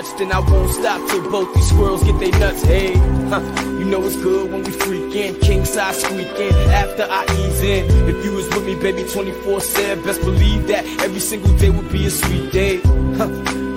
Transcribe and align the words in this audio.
touched, 0.00 0.20
and 0.20 0.32
I 0.32 0.40
won't 0.40 0.70
stop 0.70 1.10
till 1.10 1.30
both 1.30 1.54
these 1.54 1.68
squirrels 1.68 2.04
get 2.04 2.18
their 2.18 2.38
nuts. 2.38 2.62
Hey, 2.62 2.94
huh, 3.28 3.40
you 3.78 3.84
know 3.84 4.02
it's 4.04 4.16
good 4.16 4.50
when 4.50 4.62
we 4.62 4.70
freakin', 4.70 5.40
king 5.40 5.64
size 5.64 6.02
squeaking 6.02 6.54
after 6.82 7.06
I 7.08 7.24
ease 7.38 7.62
in. 7.62 7.84
If 8.08 8.24
you 8.24 8.32
was 8.32 8.48
with 8.48 8.66
me, 8.66 8.74
baby, 8.76 9.04
24 9.10 9.60
7, 9.60 10.04
best 10.04 10.20
believe 10.20 10.66
that 10.68 10.84
every 11.02 11.20
single 11.20 11.56
day 11.58 11.70
would 11.70 11.90
be 11.92 12.06
a 12.06 12.10
sweet 12.10 12.52
day. 12.52 12.80
Huh. 13.16 13.28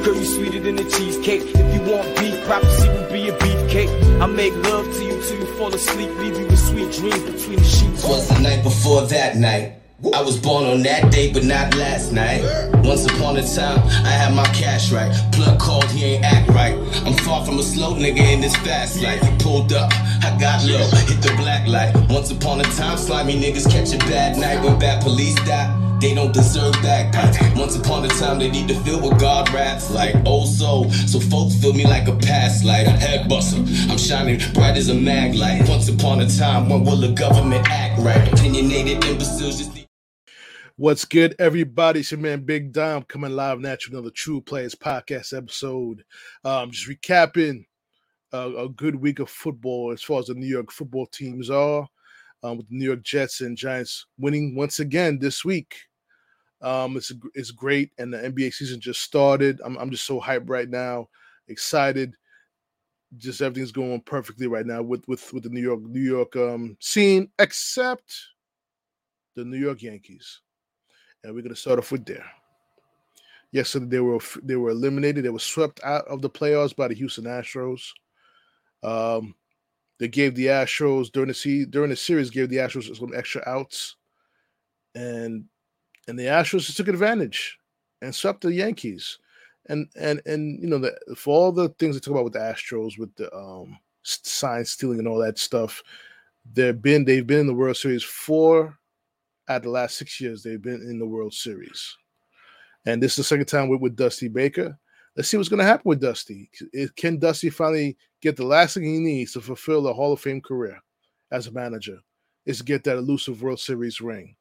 You 0.04 0.26
sweeter 0.26 0.60
than 0.60 0.78
a 0.78 0.90
cheesecake. 0.90 1.42
If 1.44 1.74
you 1.74 1.92
want 1.92 2.20
beef, 2.20 2.46
prophecy 2.46 2.88
would 2.90 3.12
be 3.12 3.30
a 3.30 3.38
beefcake. 3.38 4.22
I 4.22 4.26
make 4.28 4.54
love 4.54 4.86
to 4.86 5.04
you 5.04 5.22
till 5.22 5.40
you 5.40 5.46
fall 5.58 5.74
asleep, 5.74 6.10
leave 6.20 6.38
you 6.38 6.46
with 6.46 6.60
sweet 6.60 6.92
dreams 6.92 7.24
between 7.32 7.58
the 7.58 7.66
sheets. 7.66 8.06
Was 8.06 8.28
the 8.30 8.40
night 8.40 8.64
before 8.64 9.02
that 9.08 9.38
night. 9.38 9.83
I 10.12 10.22
was 10.22 10.38
born 10.38 10.66
on 10.66 10.84
that 10.84 11.14
day, 11.14 11.32
but 11.32 11.46
not 11.46 11.76
last 11.76 12.12
night. 12.12 12.44
Once 12.84 13.06
upon 13.06 13.38
a 13.38 13.42
time, 13.42 13.80
I 14.04 14.12
had 14.12 14.36
my 14.36 14.46
cash 14.48 14.92
right. 14.92 15.10
Plug 15.32 15.58
called, 15.58 15.90
he 15.92 16.04
ain't 16.16 16.26
act 16.26 16.50
right. 16.50 16.76
I'm 17.06 17.14
far 17.24 17.46
from 17.46 17.58
a 17.58 17.64
slow 17.64 17.94
nigga 17.94 18.20
in 18.20 18.42
this 18.42 18.56
fast 18.58 19.02
life. 19.02 19.22
Pulled 19.40 19.72
up, 19.72 19.92
I 20.22 20.36
got 20.40 20.66
low, 20.66 20.86
hit 21.08 21.22
the 21.22 21.34
black 21.38 21.68
light. 21.68 21.96
Once 22.10 22.32
upon 22.32 22.60
a 22.60 22.64
time, 22.64 22.98
slimy 22.98 23.40
niggas 23.40 23.72
catch 23.72 23.94
a 23.94 23.98
bad 24.10 24.38
night. 24.38 24.62
When 24.62 24.78
bad 24.78 25.02
police 25.02 25.36
die, 25.46 25.72
they 26.02 26.14
don't 26.14 26.34
deserve 26.34 26.74
bagpipes. 26.82 27.38
Once 27.58 27.78
upon 27.78 28.04
a 28.04 28.10
time, 28.10 28.40
they 28.40 28.52
need 28.52 28.68
to 28.68 28.76
feel 28.82 29.00
what 29.00 29.18
God 29.22 29.50
raps 29.54 29.90
like. 29.90 30.16
Oh, 30.26 30.44
Old 30.44 30.50
soul, 30.50 30.92
so 30.92 31.20
folks 31.20 31.56
feel 31.56 31.74
me 31.74 31.86
like 31.86 32.10
a 32.10 32.16
past 32.18 32.66
light, 32.66 32.88
a 32.88 32.92
head 32.92 33.30
buster. 33.30 33.60
I'm 33.90 33.98
shining 33.98 34.42
bright 34.54 34.76
as 34.76 34.90
a 34.90 34.96
mag 34.96 35.34
light. 35.36 35.70
Once 35.70 35.88
upon 35.88 36.20
a 36.20 36.28
time, 36.28 36.68
when 36.68 36.84
will 36.84 36.98
the 36.98 37.14
government 37.14 37.66
act 37.70 38.02
right? 38.02 38.34
Opinionated 38.34 39.06
imbeciles 39.06 39.60
just 39.60 39.83
What's 40.78 41.06
good, 41.06 41.36
everybody? 41.38 42.00
It's 42.00 42.10
your 42.10 42.20
man 42.20 42.46
Big 42.46 42.72
Dom 42.72 43.04
coming 43.04 43.36
live 43.36 43.60
now 43.60 43.76
to 43.76 43.92
another 43.92 44.10
True 44.10 44.42
Players 44.42 44.74
podcast 44.74 45.38
episode. 45.38 46.04
Um, 46.44 46.72
just 46.72 46.90
recapping 46.90 47.68
uh, 48.34 48.56
a 48.58 48.70
good 48.70 48.96
week 48.96 49.20
of 49.20 49.30
football 49.30 49.92
as 49.92 50.02
far 50.02 50.18
as 50.20 50.26
the 50.26 50.34
New 50.34 50.48
York 50.48 50.72
football 50.72 51.06
teams 51.06 51.52
are, 51.52 51.88
um, 52.42 52.58
with 52.58 52.68
the 52.70 52.76
New 52.76 52.86
York 52.86 53.04
Jets 53.04 53.42
and 53.42 53.56
Giants 53.56 54.08
winning 54.18 54.56
once 54.56 54.80
again 54.80 55.20
this 55.20 55.46
week. 55.46 55.76
Um, 56.64 56.98
it's 56.98 57.12
it's 57.36 57.52
great, 57.52 57.92
and 58.00 58.12
the 58.12 58.18
NBA 58.18 58.52
season 58.52 58.80
just 58.80 59.02
started. 59.02 59.62
I'm 59.64 59.78
I'm 59.78 59.92
just 59.92 60.08
so 60.08 60.20
hyped 60.20 60.50
right 60.50 60.68
now, 60.68 61.08
excited. 61.50 62.16
Just 63.18 63.44
everything's 63.44 63.72
going 63.72 64.02
perfectly 64.02 64.48
right 64.48 64.66
now 64.66 64.82
with 64.82 65.08
with 65.08 65.32
with 65.34 65.44
the 65.44 65.50
New 65.50 65.62
York 65.62 65.82
New 65.84 66.02
York 66.02 66.36
um, 66.36 66.78
scene, 66.80 67.30
except 67.38 68.12
the 69.36 69.46
New 69.46 69.60
York 69.60 69.84
Yankees 69.84 70.42
and 71.24 71.34
we're 71.34 71.42
going 71.42 71.54
to 71.54 71.60
start 71.60 71.80
off 71.80 71.92
with 71.92 72.06
there. 72.06 72.26
Yesterday 73.52 73.86
they 73.86 74.00
were 74.00 74.20
they 74.42 74.56
were 74.56 74.72
eliminated. 74.72 75.24
They 75.24 75.30
were 75.30 75.40
swept 75.40 75.80
out 75.84 76.08
of 76.08 76.22
the 76.22 76.30
playoffs 76.30 76.76
by 76.76 76.88
the 76.88 76.96
Houston 76.96 77.26
Astros. 77.26 77.92
Um, 78.82 79.36
they 80.00 80.08
gave 80.08 80.36
the 80.36 80.48
Astros 80.48 81.12
during 81.12 81.28
the 81.28 81.34
se- 81.36 81.66
during 81.66 81.92
the 81.92 81.96
series 81.96 82.32
gave 82.32 82.50
the 82.50 82.58
Astros 82.58 82.96
some 82.98 83.14
extra 83.16 83.44
outs, 83.46 83.96
and 84.96 85.46
and 86.08 86.18
the 86.18 86.24
Astros 86.24 86.66
just 86.66 86.78
took 86.78 86.88
advantage 86.88 87.60
and 88.02 88.14
swept 88.14 88.42
the 88.42 88.52
Yankees. 88.52 89.20
And 89.68 89.88
and 89.96 90.20
and 90.26 90.62
you 90.62 90.68
know 90.68 90.80
the, 90.80 90.98
for 91.16 91.36
all 91.36 91.52
the 91.52 91.70
things 91.70 91.96
they 91.96 92.00
talk 92.00 92.12
about 92.12 92.26
with 92.26 92.34
the 92.34 92.40
Astros 92.40 92.98
with 92.98 93.16
the 93.16 93.34
um 93.34 93.78
sign 94.02 94.66
stealing 94.66 95.00
and 95.00 95.08
all 95.08 95.20
that 95.20 95.38
stuff, 95.38 95.84
they've 96.52 96.82
been 96.82 97.06
they've 97.06 97.26
been 97.26 97.42
in 97.42 97.48
the 97.48 97.54
World 97.54 97.78
Series 97.78 98.04
four 98.04 98.78
at 99.48 99.64
the 99.64 99.70
last 99.70 99.98
six 99.98 100.20
years 100.22 100.44
they've 100.44 100.62
been 100.62 100.82
in 100.82 101.00
the 101.00 101.06
World 101.06 101.34
Series. 101.34 101.98
And 102.86 103.02
this 103.02 103.14
is 103.14 103.18
the 103.18 103.24
second 103.24 103.46
time 103.46 103.70
with, 103.70 103.82
with 103.82 103.96
Dusty 103.96 104.28
Baker. 104.28 104.78
Let's 105.16 105.30
see 105.30 105.38
what's 105.38 105.50
going 105.50 105.60
to 105.60 105.66
happen 105.66 105.84
with 105.86 106.02
Dusty. 106.02 106.50
Can 106.96 107.20
Dusty 107.20 107.50
finally 107.50 107.98
get 108.22 108.36
the 108.36 108.46
last 108.46 108.74
thing 108.74 108.84
he 108.84 109.00
needs 109.00 109.34
to 109.34 109.42
fulfill 109.42 109.88
a 109.88 109.94
Hall 109.94 110.14
of 110.14 110.20
Fame 110.20 110.42
career 110.42 110.80
as 111.32 111.48
a 111.48 111.52
manager? 111.52 112.00
Is 112.46 112.58
to 112.58 112.64
get 112.64 112.84
that 112.84 112.98
elusive 112.98 113.42
World 113.42 113.60
Series 113.60 114.02
ring. 114.02 114.36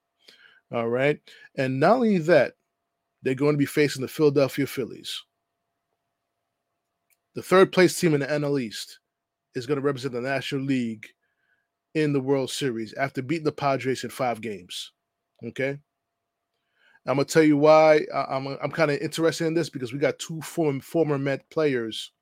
All 0.72 0.88
right. 0.88 1.20
And 1.56 1.78
not 1.78 1.96
only 1.96 2.18
that, 2.18 2.54
they're 3.22 3.34
going 3.34 3.52
to 3.54 3.58
be 3.58 3.66
facing 3.66 4.02
the 4.02 4.08
Philadelphia 4.08 4.66
Phillies. 4.66 5.22
The 7.34 7.42
third 7.42 7.70
place 7.70 7.98
team 7.98 8.14
in 8.14 8.20
the 8.20 8.26
NL 8.26 8.60
East 8.60 8.98
is 9.54 9.66
going 9.66 9.76
to 9.76 9.84
represent 9.84 10.14
the 10.14 10.20
National 10.20 10.62
League 10.62 11.06
in 11.94 12.12
the 12.12 12.20
World 12.20 12.50
Series 12.50 12.94
after 12.94 13.22
beating 13.22 13.44
the 13.44 13.52
Padres 13.52 14.04
in 14.04 14.10
five 14.10 14.40
games. 14.40 14.92
Okay. 15.44 15.78
I'm 17.06 17.16
gonna 17.16 17.24
tell 17.24 17.42
you 17.42 17.56
why 17.56 18.00
I'm 18.14 18.46
I'm 18.46 18.70
kind 18.70 18.90
of 18.90 18.98
interested 18.98 19.46
in 19.46 19.54
this 19.54 19.68
because 19.68 19.92
we 19.92 19.98
got 19.98 20.18
two 20.18 20.40
former 20.40 20.80
former 20.80 21.18
Met 21.18 21.48
players 21.50 22.12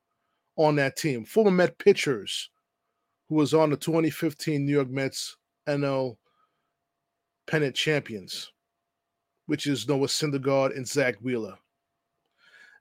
on 0.57 0.77
that 0.77 0.97
team, 0.97 1.25
former 1.25 1.51
Met 1.51 1.79
pitchers, 1.79 2.49
who 3.29 3.35
was 3.35 3.53
on 3.53 3.71
the 3.71 3.77
2015 3.77 4.65
New 4.65 4.73
York 4.73 4.89
Mets 4.89 5.37
NL 5.69 6.17
pennant 7.47 7.75
champions, 7.75 8.51
which 9.47 9.67
is 9.67 9.87
Noah 9.87 10.07
Syndergaard 10.07 10.75
and 10.75 10.89
Zach 10.89 11.17
Wheeler. 11.21 11.57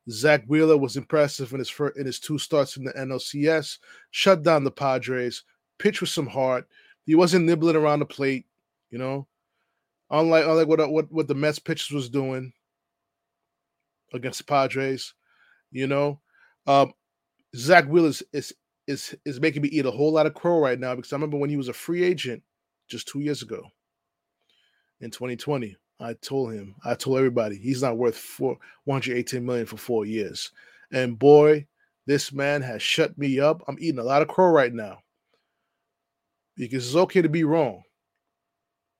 Zach 0.09 0.43
Wheeler 0.47 0.77
was 0.77 0.95
impressive 0.95 1.51
in 1.51 1.59
his 1.59 1.69
first, 1.69 1.97
in 1.97 2.05
his 2.05 2.19
two 2.19 2.37
starts 2.37 2.77
in 2.77 2.83
the 2.83 2.93
NLCS, 2.93 3.77
shut 4.11 4.41
down 4.41 4.63
the 4.63 4.71
Padres, 4.71 5.43
pitched 5.79 6.01
with 6.01 6.09
some 6.11 6.27
heart. 6.27 6.67
He 7.05 7.15
wasn't 7.15 7.45
nibbling 7.45 7.75
around 7.75 7.99
the 7.99 8.05
plate, 8.05 8.45
you 8.91 8.99
know. 8.99 9.27
Unlike 10.11 10.45
unlike 10.45 10.67
what 10.67 10.91
what 10.91 11.11
what 11.11 11.27
the 11.27 11.35
Mets 11.35 11.59
pitchers 11.59 11.91
was 11.91 12.09
doing 12.09 12.53
against 14.13 14.39
the 14.39 14.43
Padres, 14.43 15.13
you 15.71 15.87
know. 15.87 16.19
Um, 16.67 16.93
Zach 17.55 17.85
Wheeler 17.85 18.09
is, 18.09 18.23
is 18.33 18.53
is 18.87 19.15
is 19.25 19.39
making 19.39 19.61
me 19.61 19.69
eat 19.69 19.85
a 19.85 19.91
whole 19.91 20.11
lot 20.11 20.25
of 20.25 20.33
crow 20.33 20.59
right 20.59 20.79
now 20.79 20.95
because 20.95 21.13
I 21.13 21.15
remember 21.15 21.37
when 21.37 21.49
he 21.49 21.57
was 21.57 21.67
a 21.67 21.73
free 21.73 22.03
agent 22.03 22.43
just 22.87 23.07
two 23.07 23.19
years 23.19 23.41
ago 23.41 23.63
in 25.01 25.11
2020. 25.11 25.75
I 26.01 26.13
told 26.13 26.53
him, 26.53 26.75
I 26.85 26.95
told 26.95 27.17
everybody 27.17 27.57
he's 27.57 27.81
not 27.81 27.97
worth 27.97 28.15
four 28.17 28.57
118 28.85 29.45
million 29.45 29.65
for 29.65 29.77
four 29.77 30.05
years. 30.05 30.51
And 30.91 31.19
boy, 31.19 31.67
this 32.07 32.31
man 32.31 32.61
has 32.61 32.81
shut 32.81 33.17
me 33.17 33.39
up. 33.39 33.61
I'm 33.67 33.77
eating 33.79 33.99
a 33.99 34.03
lot 34.03 34.21
of 34.21 34.27
crow 34.27 34.49
right 34.49 34.73
now 34.73 34.99
because 36.59 36.85
it's 36.85 36.95
okay 36.95 37.21
to 37.21 37.29
be 37.29 37.45
wrong 37.45 37.81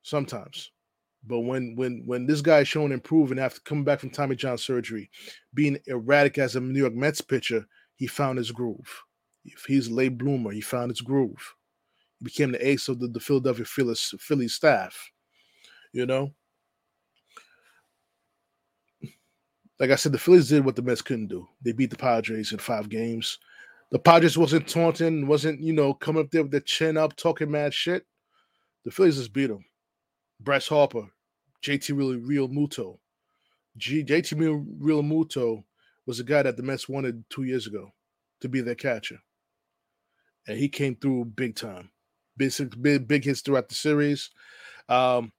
sometimes. 0.02 0.72
But 1.28 1.42
when 1.42 1.76
when 1.76 2.04
when 2.06 2.26
this 2.26 2.42
guy 2.42 2.60
is 2.60 2.68
showing 2.68 2.94
improving 2.94 3.38
after 3.38 3.60
coming 3.62 3.84
back 3.84 4.00
from 4.00 4.10
Tommy 4.10 4.36
John 4.38 4.58
surgery, 4.58 5.12
being 5.54 5.78
erratic 5.88 6.38
as 6.38 6.56
a 6.56 6.62
New 6.62 6.80
York 6.80 6.94
Mets 6.94 7.22
pitcher, 7.22 7.66
he 7.98 8.08
found 8.08 8.38
his 8.38 8.52
groove. 8.52 9.04
If 9.44 9.66
he's 9.66 9.90
a 9.90 9.94
late 9.94 10.18
bloomer, 10.18 10.52
he 10.52 10.62
found 10.62 10.92
his 10.92 11.02
groove. 11.02 11.56
He 12.20 12.26
became 12.26 12.54
the 12.54 12.66
ace 12.66 12.88
of 12.88 13.00
the, 13.00 13.10
the 13.10 13.20
Philadelphia 13.20 13.66
Phillies, 13.66 14.14
Phillies 14.20 14.54
staff. 14.54 14.98
You 15.92 16.06
know, 16.06 16.32
like 19.80 19.92
I 19.92 19.96
said, 19.96 20.14
the 20.14 20.20
Phillies 20.20 20.48
did 20.48 20.64
what 20.64 20.78
the 20.78 20.82
Mets 20.82 21.02
couldn't 21.02 21.28
do. 21.28 21.46
They 21.62 21.74
beat 21.74 21.90
the 21.90 21.98
Padres 21.98 22.54
in 22.54 22.60
five 22.60 22.88
games. 22.88 23.40
The 23.92 24.00
Padres 24.00 24.38
wasn't 24.38 24.68
taunting, 24.68 25.26
wasn't, 25.26 25.62
you 25.62 25.74
know, 25.74 25.94
coming 25.94 26.24
up 26.24 26.30
there 26.30 26.44
with 26.44 26.52
their 26.52 26.60
chin 26.60 26.96
up, 26.96 27.16
talking 27.16 27.50
mad 27.50 27.74
shit. 27.74 28.06
The 28.86 28.92
Phillies 28.92 29.18
just 29.18 29.34
beat 29.34 29.48
them. 29.48 29.66
Bryce 30.40 30.68
Harper, 30.68 31.10
JT 31.64 31.98
Real, 32.28 32.48
Muto. 32.48 33.00
G, 33.78 34.04
JT 34.04 34.80
Realmuto 34.80 35.64
was 36.06 36.20
a 36.20 36.24
guy 36.24 36.44
that 36.44 36.56
the 36.56 36.64
Mets 36.64 36.88
wanted 36.88 37.24
two 37.30 37.44
years 37.44 37.68
ago 37.68 37.92
to 38.42 38.50
be 38.50 38.62
their 38.62 38.76
catcher. 38.76 39.20
And 40.48 40.58
he 40.58 40.70
came 40.70 40.96
through 40.96 41.26
big 41.26 41.56
time. 41.56 41.90
Big, 42.38 42.54
big, 42.82 43.08
big 43.08 43.26
hits 43.26 43.42
throughout 43.42 43.70
the 43.70 43.76
series. 43.76 44.30
Um, 44.88 45.32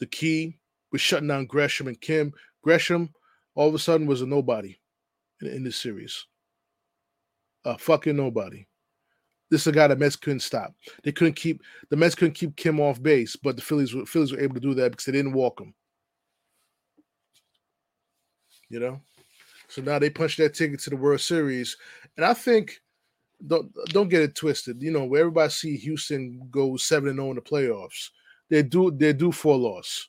the 0.00 0.06
key 0.06 0.58
was 0.90 1.00
shutting 1.00 1.28
down 1.28 1.46
Gresham 1.46 1.86
and 1.86 2.00
Kim. 2.00 2.32
Gresham 2.62 3.10
all 3.54 3.68
of 3.68 3.74
a 3.74 3.78
sudden 3.78 4.06
was 4.06 4.22
a 4.22 4.26
nobody 4.26 4.78
in, 5.40 5.48
in 5.48 5.64
this 5.64 5.76
series 5.76 6.26
a 7.64 7.78
fucking 7.78 8.16
nobody. 8.16 8.66
This 9.50 9.62
is 9.62 9.66
a 9.68 9.72
guy 9.72 9.86
that 9.86 9.98
Mets 9.98 10.16
couldn't 10.16 10.40
stop. 10.40 10.74
They 11.02 11.12
couldn't 11.12 11.36
keep 11.36 11.62
the 11.88 11.96
Mets 11.96 12.14
couldn't 12.14 12.34
keep 12.34 12.56
Kim 12.56 12.80
off 12.80 13.02
base, 13.02 13.34
but 13.36 13.56
the 13.56 13.62
Phillies 13.62 13.94
were 13.94 14.04
Phillies 14.04 14.32
were 14.32 14.40
able 14.40 14.54
to 14.54 14.60
do 14.60 14.74
that 14.74 14.90
because 14.90 15.06
they 15.06 15.12
didn't 15.12 15.32
walk 15.32 15.60
him. 15.60 15.74
You 18.68 18.80
know, 18.80 19.00
so 19.68 19.80
now 19.80 19.98
they 19.98 20.10
punched 20.10 20.38
that 20.38 20.54
ticket 20.54 20.80
to 20.80 20.90
the 20.90 20.96
World 20.96 21.20
Series, 21.20 21.76
and 22.16 22.26
I 22.26 22.34
think 22.34 22.80
don't 23.46 23.70
don't 23.86 24.08
get 24.08 24.22
it 24.22 24.34
twisted. 24.34 24.82
You 24.82 24.90
know, 24.90 25.04
where 25.04 25.20
everybody 25.20 25.50
see 25.50 25.76
Houston 25.76 26.46
go 26.50 26.76
seven 26.76 27.08
and 27.08 27.18
zero 27.18 27.30
in 27.30 27.36
the 27.36 27.42
playoffs, 27.42 28.10
they 28.50 28.62
do 28.62 28.90
they 28.90 29.12
do 29.14 29.32
for 29.32 29.54
a 29.54 29.56
loss, 29.56 30.08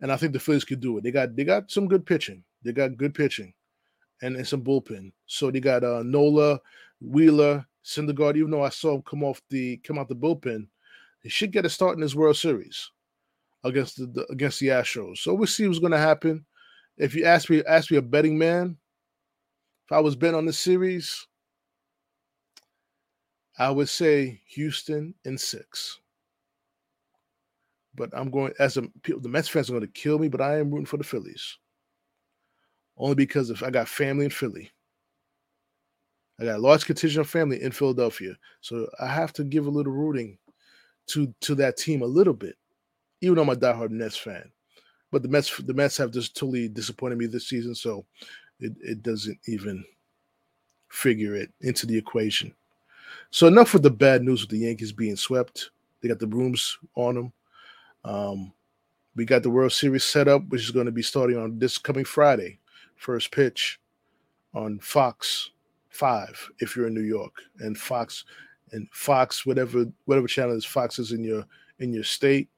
and 0.00 0.10
I 0.10 0.16
think 0.16 0.32
the 0.32 0.40
Phillies 0.40 0.64
could 0.64 0.80
do 0.80 0.96
it. 0.96 1.04
They 1.04 1.10
got 1.10 1.36
they 1.36 1.44
got 1.44 1.70
some 1.70 1.88
good 1.88 2.06
pitching. 2.06 2.44
They 2.62 2.72
got 2.72 2.96
good 2.96 3.14
pitching, 3.14 3.52
and, 4.22 4.36
and 4.36 4.46
some 4.46 4.62
bullpen. 4.62 5.12
So 5.26 5.50
they 5.50 5.60
got 5.60 5.84
uh, 5.84 6.02
Nola, 6.04 6.60
Wheeler, 7.00 7.66
Syndergaard. 7.84 8.36
Even 8.36 8.50
though 8.50 8.64
I 8.64 8.68
saw 8.68 8.94
him 8.94 9.02
come 9.02 9.24
off 9.24 9.40
the 9.50 9.78
come 9.78 9.98
out 9.98 10.08
the 10.08 10.16
bullpen, 10.16 10.66
he 11.22 11.28
should 11.28 11.52
get 11.52 11.66
a 11.66 11.70
start 11.70 11.94
in 11.94 12.00
this 12.00 12.14
World 12.14 12.36
Series 12.36 12.90
against 13.64 13.96
the, 13.98 14.06
the 14.06 14.26
against 14.30 14.60
the 14.60 14.68
Astros. 14.68 15.18
So 15.18 15.34
we'll 15.34 15.46
see 15.46 15.66
what's 15.66 15.78
going 15.78 15.92
to 15.92 15.98
happen. 15.98 16.44
If 16.96 17.14
you 17.14 17.24
ask 17.24 17.48
me, 17.48 17.62
ask 17.66 17.90
me 17.90 17.96
a 17.96 18.02
betting 18.02 18.36
man, 18.36 18.76
if 19.86 19.92
I 19.92 20.00
was 20.00 20.16
betting 20.16 20.36
on 20.36 20.46
the 20.46 20.52
series, 20.52 21.26
I 23.58 23.70
would 23.70 23.88
say 23.88 24.40
Houston 24.48 25.14
in 25.24 25.36
six. 25.38 25.98
But 27.94 28.10
I'm 28.12 28.30
going 28.30 28.52
as 28.58 28.76
a 28.76 28.82
the 29.04 29.28
Mets 29.28 29.48
fans 29.48 29.68
are 29.68 29.72
going 29.72 29.82
to 29.82 29.88
kill 29.88 30.18
me, 30.18 30.28
but 30.28 30.40
I 30.40 30.58
am 30.58 30.70
rooting 30.70 30.86
for 30.86 30.96
the 30.96 31.04
Phillies. 31.04 31.58
Only 33.00 33.14
because 33.14 33.48
if 33.48 33.62
I 33.62 33.70
got 33.70 33.88
family 33.88 34.26
in 34.26 34.30
Philly. 34.30 34.70
I 36.38 36.44
got 36.44 36.56
a 36.56 36.62
large 36.62 36.84
contingent 36.84 37.24
of 37.24 37.30
family 37.30 37.62
in 37.62 37.72
Philadelphia. 37.72 38.34
So 38.60 38.88
I 39.00 39.06
have 39.06 39.32
to 39.34 39.44
give 39.44 39.66
a 39.66 39.70
little 39.70 39.92
rooting 39.92 40.38
to 41.08 41.34
to 41.40 41.54
that 41.56 41.78
team 41.78 42.02
a 42.02 42.06
little 42.06 42.34
bit, 42.34 42.56
even 43.22 43.36
though 43.36 43.42
I'm 43.42 43.48
a 43.48 43.56
diehard 43.56 43.90
Nets 43.90 44.16
fan. 44.16 44.50
But 45.10 45.22
the 45.22 45.28
Mets 45.28 45.56
the 45.56 45.74
Mets 45.74 45.96
have 45.96 46.12
just 46.12 46.36
totally 46.36 46.68
disappointed 46.68 47.18
me 47.18 47.26
this 47.26 47.48
season, 47.48 47.74
so 47.74 48.04
it, 48.60 48.72
it 48.80 49.02
doesn't 49.02 49.38
even 49.48 49.82
figure 50.88 51.34
it 51.34 51.50
into 51.62 51.86
the 51.86 51.96
equation. 51.96 52.54
So 53.30 53.46
enough 53.46 53.72
with 53.72 53.82
the 53.82 53.90
bad 53.90 54.22
news 54.22 54.42
with 54.42 54.50
the 54.50 54.58
Yankees 54.58 54.92
being 54.92 55.16
swept. 55.16 55.70
They 56.00 56.08
got 56.08 56.18
the 56.18 56.26
brooms 56.26 56.78
on 56.94 57.14
them. 57.14 57.32
Um, 58.04 58.52
we 59.16 59.24
got 59.24 59.42
the 59.42 59.50
World 59.50 59.72
Series 59.72 60.04
set 60.04 60.28
up, 60.28 60.46
which 60.48 60.62
is 60.62 60.70
going 60.70 60.86
to 60.86 60.92
be 60.92 61.02
starting 61.02 61.36
on 61.38 61.58
this 61.58 61.76
coming 61.76 62.04
Friday. 62.04 62.59
First 63.00 63.32
pitch 63.32 63.80
on 64.52 64.78
Fox 64.78 65.52
Five 65.88 66.50
if 66.58 66.76
you're 66.76 66.88
in 66.88 66.94
New 66.94 67.00
York, 67.00 67.32
and 67.60 67.76
Fox 67.76 68.26
and 68.72 68.86
Fox, 68.92 69.46
whatever 69.46 69.86
whatever 70.04 70.26
channel 70.26 70.54
is 70.54 70.66
Fox 70.66 70.98
is 70.98 71.12
in 71.12 71.24
your 71.24 71.46
in 71.78 71.94
your 71.94 72.04
state. 72.04 72.50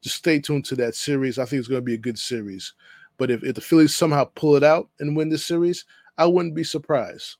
Just 0.00 0.16
stay 0.16 0.40
tuned 0.40 0.64
to 0.64 0.76
that 0.76 0.94
series. 0.94 1.38
I 1.38 1.44
think 1.44 1.60
it's 1.60 1.68
going 1.68 1.82
to 1.82 1.84
be 1.84 1.94
a 1.94 1.98
good 1.98 2.18
series. 2.18 2.72
But 3.18 3.30
if, 3.30 3.44
if 3.44 3.56
the 3.56 3.60
Phillies 3.60 3.94
somehow 3.94 4.24
pull 4.34 4.56
it 4.56 4.64
out 4.64 4.88
and 5.00 5.14
win 5.14 5.28
this 5.28 5.44
series, 5.44 5.84
I 6.16 6.24
wouldn't 6.24 6.54
be 6.54 6.64
surprised. 6.64 7.36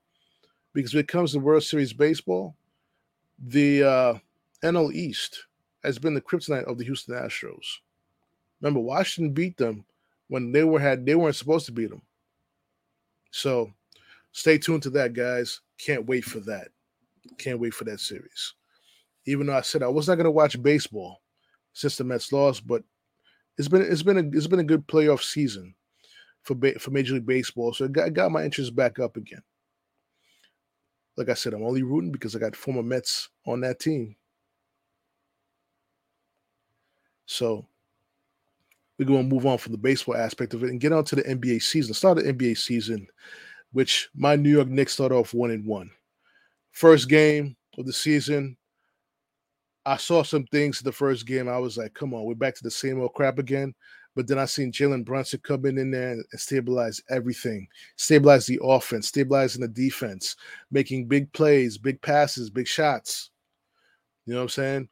Because 0.75 0.93
when 0.93 1.01
it 1.01 1.09
comes 1.09 1.33
to 1.33 1.39
World 1.39 1.63
Series 1.63 1.95
baseball, 1.95 2.57
the 3.39 3.85
uh, 3.85 4.15
NL 4.63 4.93
East 4.93 5.47
has 5.83 5.99
been 5.99 6.13
the 6.13 6.21
kryptonite 6.21 6.65
of 6.65 6.77
the 6.77 6.85
Houston 6.85 7.15
Astros. 7.15 7.79
Remember, 8.61 8.81
Washington 8.81 9.33
beat 9.33 9.57
them 9.57 9.87
when 10.29 10.53
they 10.53 10.65
were 10.65 10.79
had 10.79 11.07
they 11.07 11.15
weren't 11.15 11.37
supposed 11.37 11.65
to 11.67 11.73
beat 11.73 11.89
them. 11.89 12.03
So 13.35 13.73
stay 14.31 14.59
tuned 14.59 14.85
to 14.85 14.91
that, 14.91 15.13
guys. 15.13 15.61
Can't 15.77 16.07
wait 16.07 16.25
for 16.25 16.39
that. 16.41 16.69
Can't 17.37 17.59
wait 17.59 17.75
for 17.75 17.83
that 17.83 17.99
series. 17.99 18.55
Even 19.27 19.49
though 19.49 19.57
I 19.57 19.61
said 19.63 19.83
I 19.83 19.89
was 19.89 20.07
not 20.07 20.15
going 20.15 20.27
to 20.27 20.31
watch 20.31 20.63
baseball 20.63 21.21
since 21.73 21.97
the 21.97 22.05
Mets 22.05 22.33
lost, 22.33 22.65
but 22.65 22.85
it's 23.59 23.67
been 23.67 23.83
it's 23.83 24.05
been 24.05 24.19
a 24.19 24.37
it's 24.37 24.47
been 24.47 24.61
a 24.61 24.65
good 24.65 24.87
playoff 24.87 25.21
season 25.21 25.75
for 26.43 26.55
for 26.79 26.93
Major 26.93 27.15
League 27.15 27.27
Baseball, 27.27 27.75
so 27.75 27.87
it 27.87 27.93
got, 27.93 28.13
got 28.13 28.31
my 28.31 28.45
interest 28.45 28.77
back 28.77 29.01
up 29.01 29.17
again. 29.17 29.43
Like 31.17 31.29
I 31.29 31.35
said, 31.35 31.55
I'm 31.55 31.65
only 31.65 31.83
rooting 31.83 32.13
because 32.13 32.37
I 32.37 32.39
got 32.39 32.55
former 32.55 32.85
Mets 32.85 33.31
on 33.47 33.63
that 33.63 33.81
team. 33.81 34.15
So 37.27 37.67
we're 38.99 39.07
going 39.07 39.29
to 39.29 39.35
move 39.35 39.47
on 39.47 39.59
from 39.59 39.73
the 39.73 39.79
baseball 39.79 40.17
aspect 40.17 40.55
of 40.55 40.63
it 40.63 40.71
and 40.71 40.81
get 40.81 40.93
on 40.93 41.05
to 41.05 41.17
the 41.17 41.23
NBA 41.23 41.63
season. 41.63 41.95
Start 41.95 42.19
the 42.19 42.33
NBA 42.33 42.57
season, 42.57 43.07
which 43.73 44.09
my 44.15 44.37
New 44.37 44.51
York 44.51 44.69
Knicks 44.69 44.93
start 44.93 45.13
off 45.13 45.35
one 45.35 45.51
and 45.51 45.67
one. 45.67 45.91
First 46.73 47.09
game 47.09 47.57
of 47.77 47.87
the 47.87 47.93
season, 47.93 48.57
I 49.87 49.97
saw 49.97 50.23
some 50.23 50.45
things 50.45 50.81
in 50.81 50.85
the 50.85 50.93
first 50.93 51.27
game. 51.27 51.49
I 51.49 51.59
was 51.59 51.77
like, 51.77 51.93
come 51.95 52.15
on, 52.15 52.25
we're 52.25 52.35
back 52.35 52.55
to 52.55 52.63
the 52.63 52.71
same 52.71 53.01
old 53.01 53.15
crap 53.15 53.39
again. 53.39 53.75
But 54.17 54.29
then 54.29 54.39
I 54.39 54.45
seen 54.45 54.71
Jalen 54.71 55.05
Brunson 55.05 55.41
coming 55.43 55.77
in 55.77 55.91
there 55.91 56.13
and 56.13 56.25
stabilize 56.37 57.03
everything, 57.11 57.67
stabilize 57.97 58.47
the 58.47 58.61
offense, 58.63 59.09
stabilizing 59.09 59.61
the 59.61 59.69
defense, 59.69 60.37
making 60.71 61.09
big 61.09 61.33
plays, 61.33 61.79
big 61.79 62.01
passes, 62.01 62.49
big 62.49 62.69
shots. 62.69 63.31
You 64.25 64.35
know 64.35 64.39
what 64.39 64.45
I'm 64.45 64.49
saying? 64.51 64.89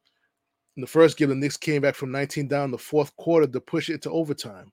In 0.77 0.81
the 0.81 0.87
first 0.87 1.19
game, 1.19 1.29
the 1.29 1.35
Knicks 1.35 1.57
came 1.57 1.83
back 1.83 1.95
from 1.95 2.11
19 2.11 2.49
down 2.49 2.67
in 2.67 2.71
the 2.71 2.79
fourth 2.79 3.15
quarter 3.17 3.47
to 3.47 3.61
push 3.61 3.91
it 3.91 4.03
to 4.03 4.11
overtime. 4.11 4.73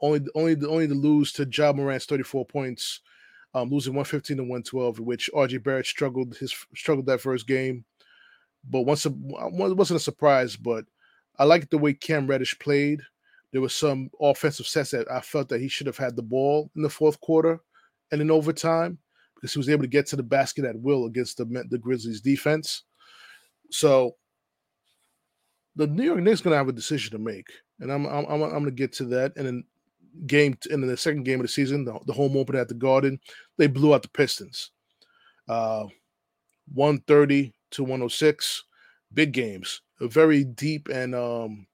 Only, 0.00 0.20
only, 0.34 0.56
only 0.66 0.86
to 0.86 0.94
lose 0.94 1.32
to 1.32 1.48
Ja 1.50 1.72
Morant's 1.72 2.06
34 2.06 2.46
points, 2.46 3.00
um, 3.54 3.70
losing 3.70 3.94
115 3.94 4.36
to 4.36 4.42
112, 4.42 5.00
which 5.00 5.30
RJ 5.34 5.62
Barrett 5.62 5.86
struggled 5.86 6.36
his 6.36 6.54
struggled 6.74 7.06
that 7.06 7.20
first 7.20 7.46
game. 7.46 7.84
But 8.68 8.82
once 8.82 9.06
a, 9.06 9.10
it 9.10 9.76
wasn't 9.76 10.00
a 10.00 10.02
surprise, 10.02 10.56
but 10.56 10.84
I 11.38 11.44
liked 11.44 11.70
the 11.70 11.78
way 11.78 11.94
Cam 11.94 12.26
Reddish 12.26 12.58
played. 12.58 13.00
There 13.52 13.60
was 13.60 13.74
some 13.74 14.10
offensive 14.20 14.66
sets 14.66 14.90
that 14.92 15.10
I 15.10 15.20
felt 15.20 15.48
that 15.48 15.60
he 15.60 15.68
should 15.68 15.86
have 15.86 15.96
had 15.96 16.16
the 16.16 16.22
ball 16.22 16.70
in 16.76 16.82
the 16.82 16.90
fourth 16.90 17.20
quarter 17.20 17.60
and 18.10 18.20
in 18.20 18.30
overtime 18.30 18.98
because 19.34 19.52
he 19.52 19.58
was 19.58 19.68
able 19.68 19.82
to 19.82 19.88
get 19.88 20.06
to 20.06 20.16
the 20.16 20.22
basket 20.22 20.64
at 20.64 20.78
will 20.78 21.06
against 21.06 21.38
the 21.38 21.44
the 21.70 21.78
Grizzlies 21.78 22.20
defense. 22.20 22.82
So 23.70 24.16
the 25.76 25.86
New 25.86 26.04
York 26.04 26.20
Knicks 26.20 26.40
going 26.40 26.52
to 26.52 26.58
have 26.58 26.68
a 26.68 26.72
decision 26.72 27.12
to 27.12 27.18
make, 27.18 27.48
and 27.80 27.92
I'm 27.92 28.06
I'm 28.06 28.24
I'm, 28.26 28.42
I'm 28.42 28.50
going 28.50 28.64
to 28.66 28.70
get 28.70 28.92
to 28.94 29.04
that. 29.06 29.32
And 29.36 29.46
then 29.46 29.64
game 30.26 30.56
and 30.70 30.82
in 30.84 30.88
the 30.88 30.96
second 30.96 31.24
game 31.24 31.40
of 31.40 31.44
the 31.44 31.52
season, 31.52 31.84
the, 31.84 31.98
the 32.06 32.12
home 32.12 32.36
opener 32.36 32.60
at 32.60 32.68
the 32.68 32.74
Garden, 32.74 33.18
they 33.58 33.66
blew 33.66 33.94
out 33.94 34.02
the 34.02 34.08
Pistons, 34.08 34.70
uh, 35.48 35.84
one 36.72 36.98
thirty 37.06 37.54
to 37.72 37.84
one 37.84 38.00
hundred 38.00 38.12
six. 38.12 38.64
Big 39.12 39.32
games, 39.32 39.80
a 40.00 40.08
very 40.08 40.42
deep 40.42 40.88
and 40.88 41.14
um 41.14 41.68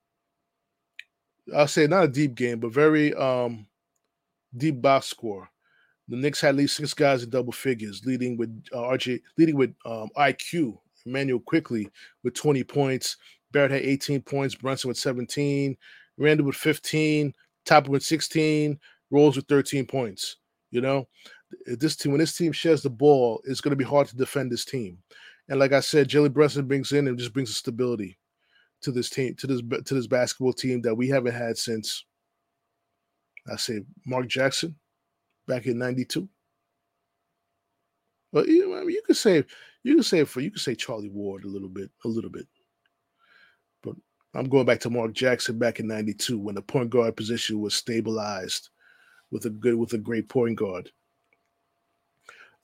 I'll 1.56 1.66
say 1.66 1.86
not 1.86 2.04
a 2.04 2.08
deep 2.08 2.34
game, 2.34 2.60
but 2.60 2.72
very 2.72 3.14
um 3.14 3.66
deep 4.56 4.80
box 4.82 5.06
score. 5.06 5.48
The 6.08 6.16
Knicks 6.16 6.40
had 6.40 6.50
at 6.50 6.56
least 6.56 6.76
six 6.76 6.92
guys 6.92 7.22
in 7.22 7.30
double 7.30 7.52
figures, 7.52 8.04
leading 8.04 8.36
with 8.36 8.64
uh, 8.74 8.78
RJ, 8.78 9.20
leading 9.38 9.56
with 9.56 9.72
um, 9.86 10.08
IQ, 10.16 10.76
Immanuel 11.06 11.38
Quickley 11.40 11.88
with 12.24 12.34
20 12.34 12.64
points. 12.64 13.16
Barrett 13.52 13.72
had 13.72 13.82
18 13.82 14.22
points, 14.22 14.54
Brunson 14.54 14.88
with 14.88 14.98
17, 14.98 15.76
Randle 16.18 16.46
with 16.46 16.56
15, 16.56 17.34
Toppin 17.64 17.92
with 17.92 18.02
16, 18.02 18.78
Rose 19.10 19.36
with 19.36 19.46
13 19.48 19.86
points. 19.86 20.36
You 20.70 20.80
know, 20.80 21.08
this 21.66 21.96
team 21.96 22.12
when 22.12 22.20
this 22.20 22.36
team 22.36 22.52
shares 22.52 22.82
the 22.82 22.90
ball, 22.90 23.42
it's 23.44 23.60
going 23.60 23.70
to 23.70 23.76
be 23.76 23.84
hard 23.84 24.06
to 24.08 24.16
defend 24.16 24.52
this 24.52 24.64
team. 24.64 24.98
And 25.48 25.58
like 25.58 25.72
I 25.72 25.80
said, 25.80 26.08
Jalen 26.08 26.32
Brunson 26.32 26.66
brings 26.66 26.92
in 26.92 27.08
and 27.08 27.18
just 27.18 27.32
brings 27.32 27.50
a 27.50 27.54
stability 27.54 28.18
to 28.82 28.92
this 28.92 29.10
team, 29.10 29.34
to 29.36 29.46
this 29.46 29.60
to 29.84 29.94
this 29.94 30.06
basketball 30.06 30.52
team 30.52 30.80
that 30.82 30.94
we 30.94 31.08
haven't 31.08 31.34
had 31.34 31.58
since 31.58 32.04
I 33.50 33.56
say 33.56 33.80
Mark 34.06 34.28
Jackson 34.28 34.76
back 35.48 35.66
in 35.66 35.78
'92. 35.78 36.28
But 38.32 38.46
you, 38.46 38.68
know, 38.68 38.76
I 38.76 38.80
mean, 38.80 38.90
you 38.90 39.02
could 39.04 39.16
say 39.16 39.44
you 39.82 39.94
can 39.94 40.04
say 40.04 40.24
for 40.24 40.40
you 40.40 40.52
could 40.52 40.60
say 40.60 40.76
Charlie 40.76 41.08
Ward 41.08 41.44
a 41.44 41.48
little 41.48 41.68
bit, 41.68 41.90
a 42.04 42.08
little 42.08 42.30
bit. 42.30 42.46
I'm 44.34 44.48
going 44.48 44.66
back 44.66 44.80
to 44.80 44.90
Mark 44.90 45.12
Jackson 45.12 45.58
back 45.58 45.80
in 45.80 45.88
'92 45.88 46.38
when 46.38 46.54
the 46.54 46.62
point 46.62 46.90
guard 46.90 47.16
position 47.16 47.60
was 47.60 47.74
stabilized 47.74 48.68
with 49.30 49.44
a 49.46 49.50
good 49.50 49.74
with 49.74 49.92
a 49.92 49.98
great 49.98 50.28
point 50.28 50.56
guard. 50.56 50.90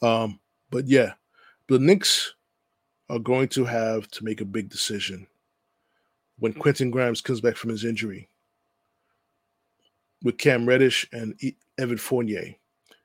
Um, 0.02 0.38
but 0.70 0.86
yeah, 0.86 1.14
the 1.68 1.78
Knicks 1.78 2.34
are 3.08 3.18
going 3.18 3.48
to 3.48 3.64
have 3.64 4.08
to 4.12 4.24
make 4.24 4.40
a 4.40 4.44
big 4.44 4.68
decision 4.68 5.26
when 6.38 6.52
Quentin 6.52 6.90
Grimes 6.90 7.20
comes 7.20 7.40
back 7.40 7.56
from 7.56 7.70
his 7.70 7.84
injury 7.84 8.28
with 10.22 10.38
Cam 10.38 10.66
Reddish 10.66 11.08
and 11.12 11.38
Evan 11.78 11.98
Fournier. 11.98 12.54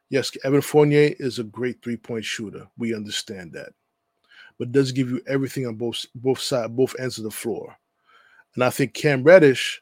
Yes, 0.10 0.32
Evan 0.44 0.62
Fournier 0.62 1.16
is 1.20 1.40
a 1.40 1.44
great 1.44 1.82
three-point 1.82 2.26
shooter. 2.26 2.68
We 2.78 2.94
understand 2.94 3.54
that. 3.54 3.70
But 4.60 4.72
does 4.72 4.92
give 4.92 5.10
you 5.10 5.22
everything 5.28 5.66
on 5.66 5.76
both 5.76 6.06
both 6.14 6.40
sides, 6.40 6.74
both 6.74 6.96
ends 7.00 7.18
of 7.18 7.24
the 7.24 7.32
floor. 7.32 7.76
And 8.56 8.64
I 8.64 8.70
think 8.70 8.94
Cam 8.94 9.24
Reddish, 9.24 9.82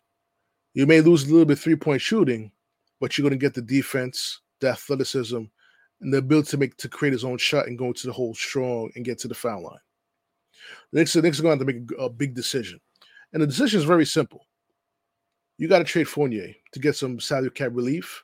you 0.74 0.86
may 0.86 1.02
lose 1.02 1.24
a 1.24 1.32
little 1.32 1.46
bit 1.46 1.60
three-point 1.60 2.02
shooting, 2.02 2.52
but 3.00 3.18
you're 3.18 3.28
going 3.28 3.38
to 3.38 3.44
get 3.44 3.54
the 3.54 3.62
defense, 3.62 4.42
the 4.60 4.70
athleticism, 4.70 5.42
and 6.02 6.14
the 6.14 6.18
ability 6.18 6.52
to 6.52 6.58
make 6.58 6.78
to 6.78 6.88
create 6.88 7.14
his 7.14 7.26
own 7.26 7.38
shot 7.38 7.68
and 7.68 7.78
go 7.78 7.88
into 7.88 8.08
the 8.08 8.14
hole 8.14 8.34
strong 8.34 8.90
and 8.96 9.06
get 9.06 9.20
to 9.20 9.28
the 9.28 9.34
foul 9.36 9.64
line. 9.64 9.80
The 10.92 11.00
Knicks, 11.00 11.14
the 11.14 11.22
Knicks 11.22 11.40
are 11.40 11.44
going 11.44 11.60
to 11.60 11.66
have 11.66 11.74
to 11.74 11.80
make 11.80 12.00
a 12.00 12.10
big 12.10 12.36
decision. 12.36 12.80
And 13.34 13.42
the 13.42 13.48
decision 13.48 13.80
is 13.80 13.86
very 13.86 14.06
simple. 14.06 14.46
You 15.58 15.68
got 15.68 15.80
to 15.80 15.84
trade 15.84 16.08
Fournier 16.08 16.54
to 16.72 16.80
get 16.80 16.96
some 16.96 17.20
salary 17.20 17.52
cap 17.52 17.72
relief 17.74 18.24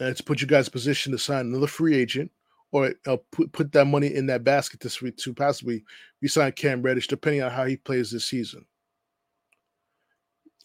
and 0.00 0.16
to 0.16 0.22
put 0.22 0.40
you 0.40 0.46
guys 0.46 0.68
in 0.68 0.72
position 0.72 1.12
to 1.12 1.18
sign 1.18 1.46
another 1.46 1.66
free 1.66 1.94
agent 1.94 2.30
or 2.72 2.94
uh, 3.06 3.16
put, 3.32 3.52
put 3.52 3.72
that 3.72 3.84
money 3.84 4.14
in 4.14 4.26
that 4.26 4.44
basket 4.44 4.80
to, 4.80 5.10
to 5.10 5.34
possibly 5.34 5.84
resign 6.22 6.52
Cam 6.52 6.82
Reddish, 6.82 7.08
depending 7.08 7.42
on 7.42 7.50
how 7.50 7.64
he 7.64 7.76
plays 7.76 8.10
this 8.10 8.26
season. 8.26 8.64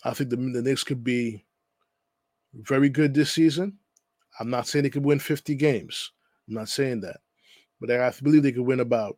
I 0.04 0.14
think 0.14 0.30
the, 0.30 0.36
the 0.36 0.62
Knicks 0.62 0.84
could 0.84 1.04
be 1.04 1.46
very 2.54 2.90
good 2.90 3.14
this 3.14 3.32
season. 3.32 3.78
I'm 4.40 4.50
not 4.50 4.68
saying 4.68 4.84
they 4.84 4.90
could 4.90 5.06
win 5.06 5.20
50 5.20 5.56
games. 5.56 6.12
I'm 6.48 6.56
not 6.56 6.70
saying 6.70 7.02
that. 7.02 7.18
But 7.80 7.92
I 7.92 8.14
believe 8.22 8.44
they 8.44 8.52
could 8.52 8.66
win 8.66 8.80
about 8.80 9.18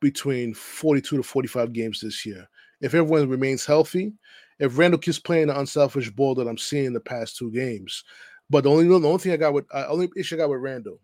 between 0.00 0.54
42 0.54 1.16
to 1.18 1.22
45 1.22 1.72
games 1.72 2.00
this 2.00 2.24
year. 2.26 2.48
If 2.80 2.94
everyone 2.94 3.28
remains 3.28 3.66
healthy, 3.66 4.12
if 4.58 4.78
Randle 4.78 4.98
keeps 4.98 5.18
playing 5.18 5.48
the 5.48 5.58
unselfish 5.58 6.10
ball 6.10 6.34
that 6.36 6.48
I'm 6.48 6.58
seeing 6.58 6.92
the 6.92 7.00
past 7.00 7.36
two 7.36 7.50
games. 7.50 8.04
But 8.48 8.64
the 8.64 8.70
only 8.70 8.84
the 8.86 8.94
only 8.94 9.18
thing 9.18 9.32
I 9.32 9.36
got 9.36 9.54
with 9.54 9.66
uh, 9.72 9.86
only 9.88 10.10
issue 10.16 10.34
I 10.34 10.38
got 10.38 10.50
with 10.50 10.60
Randle 10.60 11.00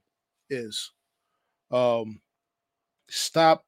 is 0.50 0.92
um 1.70 2.20
stop, 3.08 3.64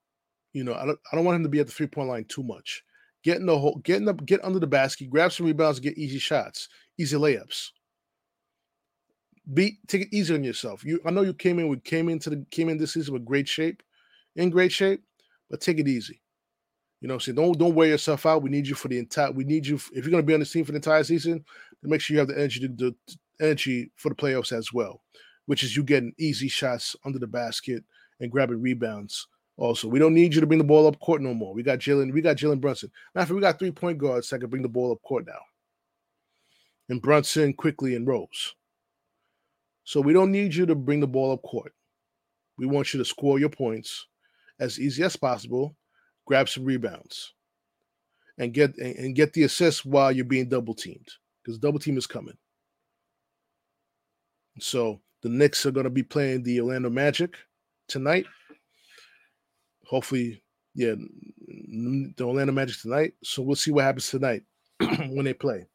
you 0.53 0.65
know, 0.65 0.75
I 0.75 0.85
don't 0.87 0.99
I 1.12 1.17
don't 1.17 1.25
want 1.25 1.37
him 1.37 1.43
to 1.45 1.49
be 1.49 1.61
at 1.61 1.67
the 1.67 1.73
three-point 1.73 2.09
line 2.09 2.25
too 2.25 2.43
much. 2.43 2.83
Get 3.28 3.37
in 3.37 3.44
the 3.44 3.58
hole, 3.58 3.78
get 3.85 3.99
in 3.99 4.06
the 4.06 4.14
get 4.14 4.42
under 4.42 4.58
the 4.58 4.66
basket, 4.66 5.11
grab 5.11 5.30
some 5.30 5.44
rebounds, 5.44 5.80
get 5.80 5.99
easy 5.99 6.18
shots, 6.18 6.66
easy 6.97 7.14
layups. 7.14 7.73
Be 9.52 9.78
take 9.87 10.00
it 10.00 10.08
easy 10.12 10.35
on 10.35 10.42
yourself. 10.42 10.82
You 10.82 10.99
I 11.04 11.11
know 11.11 11.20
you 11.20 11.35
came 11.35 11.58
in 11.58 11.68
with 11.68 11.85
came 11.85 12.08
into 12.08 12.30
the 12.30 12.47
came 12.50 12.70
in 12.70 12.78
this 12.78 12.94
season 12.94 13.12
with 13.12 13.26
great 13.26 13.47
shape, 13.47 13.82
in 14.37 14.49
great 14.49 14.73
shape, 14.73 15.02
but 15.50 15.61
take 15.61 15.78
it 15.78 15.87
easy. 15.87 16.23
You 17.02 17.08
know, 17.08 17.18
so 17.18 17.32
don't 17.32 17.58
don't 17.58 17.75
wear 17.75 17.88
yourself 17.88 18.25
out. 18.25 18.42
We 18.42 18.49
need 18.49 18.66
you 18.66 18.75
for 18.75 18.88
the 18.88 18.99
entire. 18.99 19.30
We 19.30 19.44
need 19.44 19.66
you 19.66 19.76
if 19.76 19.92
you're 19.92 20.11
going 20.11 20.23
to 20.23 20.26
be 20.26 20.32
on 20.32 20.40
the 20.40 20.47
team 20.47 20.64
for 20.64 20.73
the 20.73 20.76
entire 20.76 21.04
season. 21.04 21.44
To 21.82 21.88
make 21.90 22.00
sure 22.00 22.14
you 22.14 22.20
have 22.20 22.28
the 22.28 22.38
energy 22.38 22.61
to 22.61 22.68
the 22.68 22.94
energy 23.42 23.90
for 23.97 24.08
the 24.08 24.14
playoffs 24.14 24.56
as 24.56 24.73
well, 24.73 25.02
which 25.44 25.62
is 25.62 25.76
you 25.76 25.85
getting 25.85 26.14
easy 26.18 26.49
shots 26.49 26.97
under 27.04 27.18
the 27.18 27.26
basket 27.26 27.85
and 28.20 28.32
grabbing 28.32 28.62
rebounds. 28.62 29.28
Also, 29.59 29.88
we 29.88 29.99
don't 29.99 30.15
need 30.15 30.33
you 30.33 30.41
to 30.41 30.47
bring 30.47 30.59
the 30.59 30.65
ball 30.65 30.87
up 30.87 30.99
court 31.00 31.21
no 31.21 31.35
more. 31.35 31.53
We 31.53 31.65
got 31.65 31.81
Jalen. 31.81 32.12
We 32.12 32.23
got 32.23 32.37
Jalen 32.37 32.61
Brunson. 32.61 32.93
Matter 33.15 33.35
we 33.35 33.41
got 33.41 33.59
three 33.59 33.73
point 33.73 33.99
guards 33.99 34.31
that 34.31 34.38
can 34.38 34.49
bring 34.49 34.62
the 34.62 34.69
ball 34.69 34.93
up 34.93 35.03
court 35.03 35.27
now. 35.27 35.41
And 36.88 37.03
Brunson, 37.03 37.53
Quickley 37.53 37.97
and 37.97 38.07
Rose. 38.07 38.55
So 39.83 40.00
we 40.00 40.12
don't 40.12 40.31
need 40.31 40.55
you 40.55 40.65
to 40.67 40.77
bring 40.77 41.00
the 41.00 41.09
ball 41.09 41.33
up 41.33 41.43
court. 41.43 41.75
We 42.57 42.67
want 42.67 42.95
you 42.95 42.99
to 42.99 43.05
score 43.05 43.41
your 43.41 43.49
points 43.49 44.07
as 44.61 44.79
easy 44.79 45.03
as 45.03 45.17
possible, 45.17 45.77
grab 46.25 46.49
some 46.49 46.65
rebounds, 46.65 47.35
and 48.38 48.55
get 48.55 48.77
and 48.79 49.17
get 49.17 49.33
the 49.33 49.43
assist 49.43 49.85
while 49.85 50.12
you're 50.12 50.25
being 50.25 50.49
double 50.49 50.75
teamed 50.75 51.09
because 51.43 51.59
double 51.59 51.81
team 51.81 51.99
is 51.99 52.07
coming. 52.07 52.37
So 54.61 55.00
the 55.23 55.29
Knicks 55.29 55.67
are 55.67 55.73
going 55.73 55.85
to 55.85 55.91
be 55.91 56.05
playing 56.05 56.45
the 56.45 56.61
Orlando 56.61 56.91
Magic 56.91 57.35
tonight. 57.88 58.27
Hopefully, 59.88 60.42
yeah, 60.75 60.95
the 61.47 62.25
Orlando 62.25 62.52
Magic 62.52 62.80
tonight. 62.80 63.14
So 63.23 63.42
we'll 63.42 63.57
see 63.57 63.71
what 63.71 63.85
happens 63.85 64.11
tonight 64.11 64.42
when 64.80 65.25
they 65.25 65.35
play. 65.35 65.66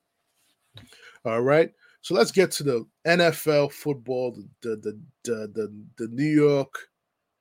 All 1.25 1.41
right. 1.41 1.71
So 2.01 2.13
let's 2.13 2.31
get 2.31 2.51
to 2.51 2.63
the 2.63 2.85
NFL 3.07 3.71
football, 3.71 4.37
the 4.61 4.75
the 4.75 4.99
the 5.23 5.51
the, 5.53 5.83
the 5.97 6.07
New 6.09 6.29
York 6.29 6.73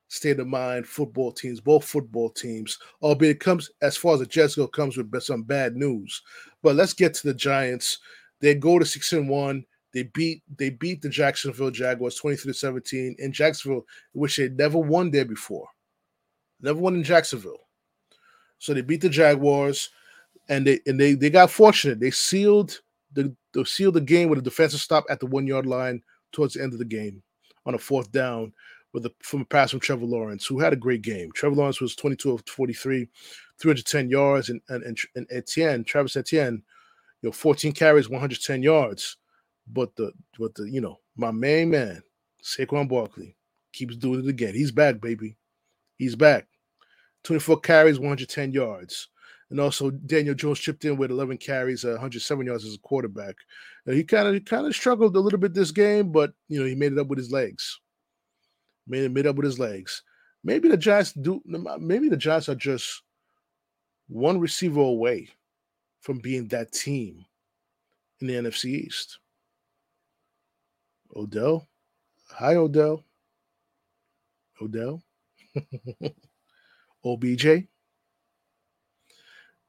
state 0.07 0.39
of 0.39 0.47
mind 0.47 0.87
football 0.87 1.31
teams, 1.31 1.59
both 1.59 1.83
football 1.83 2.29
teams, 2.29 2.77
albeit 3.01 3.37
it 3.37 3.39
comes 3.39 3.71
as 3.81 3.97
far 3.97 4.13
as 4.13 4.19
the 4.19 4.25
Jets 4.25 4.55
go, 4.55 4.67
comes 4.67 4.95
with 4.95 5.11
some 5.21 5.43
bad 5.43 5.75
news. 5.75 6.21
But 6.61 6.75
let's 6.75 6.93
get 6.93 7.13
to 7.15 7.27
the 7.27 7.33
Giants. 7.33 7.99
They 8.39 8.55
go 8.55 8.79
to 8.79 8.85
six 8.85 9.11
and 9.13 9.27
one. 9.27 9.65
They 9.93 10.03
beat 10.03 10.43
they 10.57 10.69
beat 10.69 11.01
the 11.01 11.09
Jacksonville 11.09 11.71
Jaguars 11.71 12.15
23 12.15 12.51
to 12.51 12.57
17 12.57 13.15
in 13.19 13.31
Jacksonville, 13.31 13.85
which 14.13 14.37
they 14.37 14.49
never 14.49 14.79
won 14.79 15.11
there 15.11 15.25
before. 15.25 15.67
Never 16.63 16.79
won 16.79 16.95
in 16.95 17.03
Jacksonville. 17.03 17.59
So 18.57 18.73
they 18.73 18.81
beat 18.81 19.01
the 19.01 19.09
Jaguars 19.09 19.89
and 20.49 20.65
they 20.65 20.79
and 20.87 20.99
they 20.99 21.13
they 21.13 21.29
got 21.29 21.51
fortunate. 21.51 21.99
They 21.99 22.11
sealed 22.11 22.79
the 23.13 23.35
they 23.53 23.63
sealed 23.65 23.95
the 23.95 24.01
game 24.01 24.29
with 24.29 24.39
a 24.39 24.43
defensive 24.43 24.79
stop 24.79 25.05
at 25.09 25.19
the 25.19 25.25
one 25.25 25.45
yard 25.45 25.65
line 25.65 26.01
towards 26.31 26.53
the 26.53 26.63
end 26.63 26.73
of 26.73 26.79
the 26.79 26.85
game 26.85 27.21
on 27.65 27.75
a 27.75 27.77
fourth 27.77 28.11
down 28.11 28.53
with 28.93 29.05
a 29.05 29.11
from 29.21 29.41
a 29.41 29.45
pass 29.45 29.71
from 29.71 29.79
Trevor 29.79 30.05
Lawrence, 30.05 30.45
who 30.45 30.59
had 30.59 30.73
a 30.73 30.77
great 30.77 31.01
game. 31.01 31.31
Trevor 31.33 31.55
Lawrence 31.55 31.81
was 31.81 31.95
22 31.95 32.31
of 32.31 32.43
43, 32.47 33.07
310 33.59 34.09
yards, 34.09 34.49
and 34.49 34.61
and, 34.69 34.83
and, 34.83 34.97
and 35.15 35.27
Etienne, 35.31 35.83
Travis 35.83 36.15
Etienne, 36.15 36.63
you 37.21 37.29
know, 37.29 37.33
14 37.33 37.73
carries, 37.73 38.09
110 38.09 38.63
yards. 38.63 39.17
But 39.67 39.95
the 39.95 40.11
but 40.39 40.55
the 40.55 40.69
you 40.69 40.81
know, 40.81 40.99
my 41.17 41.31
main 41.31 41.71
man, 41.71 42.01
Saquon 42.43 42.87
Barkley, 42.87 43.35
keeps 43.71 43.95
doing 43.95 44.19
it 44.19 44.29
again. 44.29 44.53
He's 44.53 44.71
back, 44.71 45.01
baby. 45.01 45.37
He's 45.97 46.15
back. 46.15 46.47
24 47.23 47.59
carries, 47.61 47.99
110 47.99 48.51
yards. 48.51 49.09
And 49.49 49.59
also 49.59 49.91
Daniel 49.91 50.33
Jones 50.33 50.59
chipped 50.59 50.83
in 50.85 50.97
with 50.97 51.11
11 51.11 51.37
carries, 51.37 51.85
uh, 51.85 51.89
107 51.89 52.45
yards 52.45 52.65
as 52.65 52.75
a 52.75 52.79
quarterback. 52.79 53.35
Uh, 53.87 53.91
he 53.91 54.03
kind 54.03 54.35
of 54.35 54.45
kind 54.45 54.65
of 54.65 54.75
struggled 54.75 55.15
a 55.15 55.19
little 55.19 55.39
bit 55.39 55.53
this 55.53 55.71
game, 55.71 56.11
but 56.11 56.33
you 56.47 56.59
know 56.59 56.65
he 56.65 56.75
made 56.75 56.93
it 56.93 56.97
up 56.97 57.07
with 57.07 57.19
his 57.19 57.31
legs. 57.31 57.79
Made 58.87 59.03
it 59.03 59.11
made 59.11 59.27
up 59.27 59.35
with 59.35 59.45
his 59.45 59.59
legs. 59.59 60.01
Maybe 60.43 60.69
the 60.69 60.77
Giants 60.77 61.13
do. 61.13 61.41
Maybe 61.45 62.09
the 62.09 62.17
Giants 62.17 62.49
are 62.49 62.55
just 62.55 63.03
one 64.07 64.39
receiver 64.39 64.81
away 64.81 65.29
from 66.01 66.19
being 66.19 66.47
that 66.47 66.71
team 66.71 67.23
in 68.19 68.27
the 68.27 68.33
NFC 68.33 68.65
East. 68.65 69.19
Odell, 71.15 71.67
hi 72.27 72.55
Odell. 72.55 73.03
Odell, 74.61 75.03
OBJ. 77.05 77.65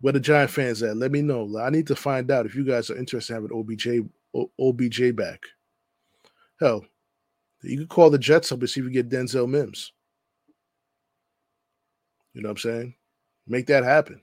Where 0.01 0.13
the 0.13 0.21
Giant 0.21 0.51
fans 0.51 0.83
at? 0.83 0.97
Let 0.97 1.13
me 1.13 1.23
know. 1.23 1.59
I 1.59 1.71
need 1.71 1.87
to 1.87 1.97
find 1.97 2.31
out 2.31 2.47
if 2.47 2.55
you 2.55 2.65
guys 2.65 2.91
are 2.91 2.97
interested 2.97 3.35
in 3.35 3.43
having 3.43 3.57
OBJ 3.57 3.89
OBJ 4.61 5.17
back. 5.17 5.41
Hell, 6.61 6.85
you 7.63 7.79
could 7.79 7.89
call 7.89 8.11
the 8.11 8.19
Jets 8.19 8.53
up 8.53 8.61
and 8.61 8.69
see 8.69 8.81
if 8.81 8.85
you 8.87 8.93
get 8.93 9.09
Denzel 9.09 9.49
Mims. 9.49 9.93
You 12.33 12.43
know 12.43 12.49
what 12.49 12.53
I'm 12.53 12.59
saying? 12.59 12.95
Make 13.47 13.67
that 13.67 13.85
happen 13.85 14.21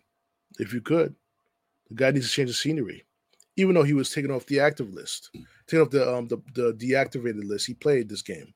if 0.60 0.74
you 0.74 0.82
could. 0.82 1.16
The 1.90 1.96
guy 1.96 2.12
needs 2.12 2.28
to 2.28 2.32
change 2.32 2.50
the 2.50 2.54
scenery. 2.54 3.06
Even 3.58 3.76
though 3.76 3.84
he 3.84 3.94
was 3.94 4.12
taken 4.12 4.32
off 4.32 4.46
the 4.46 4.60
active 4.60 4.94
list, 4.94 5.30
taken 5.68 5.86
off 5.86 5.92
the 5.92 6.14
um 6.14 6.28
the, 6.28 6.38
the 6.54 6.74
deactivated 6.74 7.44
list, 7.44 7.68
he 7.68 7.74
played 7.74 8.08
this 8.08 8.22
game. 8.22 8.54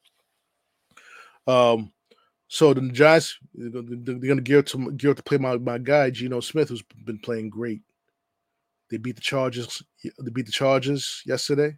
Um, 1.47 1.91
so 2.47 2.73
the 2.73 2.81
Giants 2.89 3.37
they're 3.53 3.81
going 3.81 4.19
to 4.21 4.41
gear 4.41 4.61
to 4.61 4.91
gear 4.91 5.13
to 5.13 5.23
play 5.23 5.37
my 5.37 5.57
my 5.57 5.77
guy 5.77 6.09
Geno 6.09 6.39
Smith, 6.39 6.69
who's 6.69 6.83
been 7.03 7.19
playing 7.19 7.49
great. 7.49 7.81
They 8.91 8.97
beat 8.97 9.15
the 9.15 9.21
Chargers. 9.21 9.81
They 10.03 10.31
beat 10.31 10.45
the 10.45 10.51
Chargers 10.51 11.23
yesterday. 11.25 11.75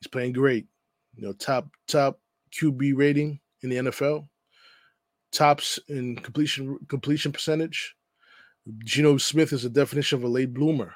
He's 0.00 0.08
playing 0.08 0.32
great. 0.32 0.66
You 1.14 1.26
know, 1.26 1.32
top 1.34 1.68
top 1.86 2.20
QB 2.58 2.96
rating 2.96 3.40
in 3.62 3.70
the 3.70 3.76
NFL, 3.76 4.26
tops 5.32 5.78
in 5.88 6.16
completion 6.16 6.78
completion 6.88 7.32
percentage. 7.32 7.94
Geno 8.84 9.18
Smith 9.18 9.52
is 9.52 9.64
a 9.64 9.70
definition 9.70 10.18
of 10.18 10.24
a 10.24 10.28
late 10.28 10.54
bloomer. 10.54 10.94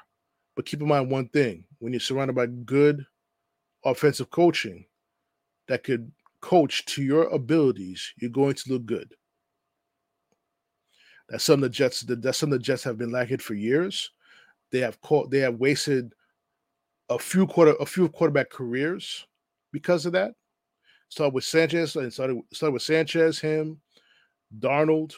But 0.55 0.65
keep 0.65 0.81
in 0.81 0.87
mind 0.87 1.11
one 1.11 1.27
thing: 1.29 1.65
when 1.77 1.93
you're 1.93 1.99
surrounded 1.99 2.35
by 2.35 2.47
good 2.47 3.05
offensive 3.83 4.31
coaching 4.31 4.85
that 5.67 5.83
could 5.83 6.11
coach 6.45 6.85
to 6.85 7.01
your 7.01 7.23
abilities, 7.29 8.13
you're 8.17 8.29
going 8.29 8.53
to 8.53 8.71
look 8.71 8.85
good. 8.85 9.11
That's 11.27 11.43
something 11.43 11.61
the 11.61 11.69
Jets. 11.69 12.01
That's 12.01 12.37
something 12.37 12.59
the 12.59 12.63
Jets 12.63 12.83
have 12.83 12.99
been 12.99 13.11
lacking 13.11 13.39
for 13.39 13.55
years. 13.55 14.11
They 14.71 14.79
have 14.79 15.01
caught. 15.01 15.31
They 15.31 15.39
have 15.39 15.55
wasted 15.55 16.13
a 17.09 17.17
few 17.17 17.47
quarter, 17.47 17.73
a 17.79 17.85
few 17.85 18.07
quarterback 18.09 18.51
careers 18.51 19.25
because 19.71 20.05
of 20.05 20.13
that. 20.13 20.35
Started 21.09 21.33
with 21.33 21.45
Sanchez 21.45 21.95
and 21.95 22.13
started 22.13 22.39
started 22.53 22.73
with 22.73 22.83
Sanchez, 22.83 23.39
him, 23.39 23.81
Darnold, 24.59 25.13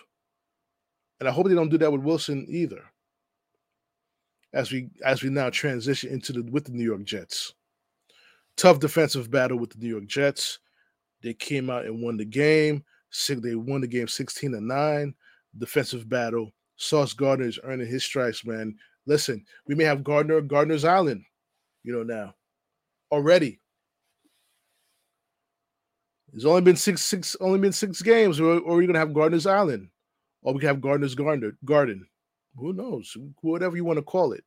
and 1.20 1.28
I 1.28 1.32
hope 1.34 1.48
they 1.48 1.56
don't 1.56 1.70
do 1.70 1.78
that 1.80 1.92
with 1.92 2.02
Wilson 2.02 2.46
either. 2.48 2.84
As 4.54 4.72
we 4.72 4.90
as 5.04 5.24
we 5.24 5.30
now 5.30 5.50
transition 5.50 6.10
into 6.10 6.32
the 6.32 6.44
with 6.44 6.66
the 6.66 6.72
New 6.72 6.86
York 6.86 7.04
Jets, 7.04 7.54
tough 8.56 8.80
defensive 8.80 9.30
battle 9.30 9.60
with 9.60 9.72
the 9.72 9.80
New 9.80 9.90
York 9.90 10.06
Jets. 10.06 10.60
They 11.28 11.34
came 11.34 11.70
out 11.70 11.86
and 11.86 12.02
won 12.02 12.16
the 12.16 12.24
game. 12.24 12.86
They 13.28 13.56
won 13.56 13.82
the 13.82 13.88
game 13.88 14.08
16 14.08 14.54
to 14.54 14.62
9. 14.62 15.14
Defensive 15.58 16.08
battle. 16.08 16.54
Sauce 16.78 17.12
Gardner 17.12 17.48
is 17.48 17.60
earning 17.64 17.86
his 17.86 18.06
stripes, 18.06 18.46
man. 18.46 18.74
Listen, 19.06 19.44
we 19.68 19.76
may 19.76 19.84
have 19.84 20.06
Gardner, 20.06 20.40
Gardner's 20.40 20.86
Island, 20.86 21.26
you 21.84 21.92
know, 21.92 22.04
now 22.04 22.34
already. 23.12 23.60
It's 26.32 26.46
only 26.46 26.62
been 26.62 26.78
six, 26.78 27.02
six, 27.02 27.36
only 27.42 27.60
been 27.60 27.74
six 27.74 28.02
games, 28.02 28.40
or, 28.40 28.60
or 28.60 28.78
we're 28.78 28.88
gonna 28.88 29.00
have 29.00 29.14
Gardner's 29.14 29.48
Island, 29.48 29.90
or 30.44 30.54
we 30.54 30.62
can 30.62 30.68
have 30.68 30.80
Gardner's 30.80 31.16
Garden. 31.16 31.58
Garden, 31.66 32.08
who 32.56 32.72
knows? 32.72 33.18
Whatever 33.42 33.76
you 33.76 33.84
want 33.84 33.98
to 33.98 34.04
call 34.04 34.32
it. 34.32 34.46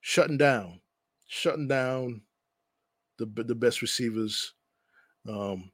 Shutting 0.00 0.38
down, 0.38 0.80
shutting 1.26 1.66
down 1.66 2.20
the 3.18 3.26
the 3.42 3.54
best 3.56 3.82
receivers 3.82 4.54
um, 5.28 5.70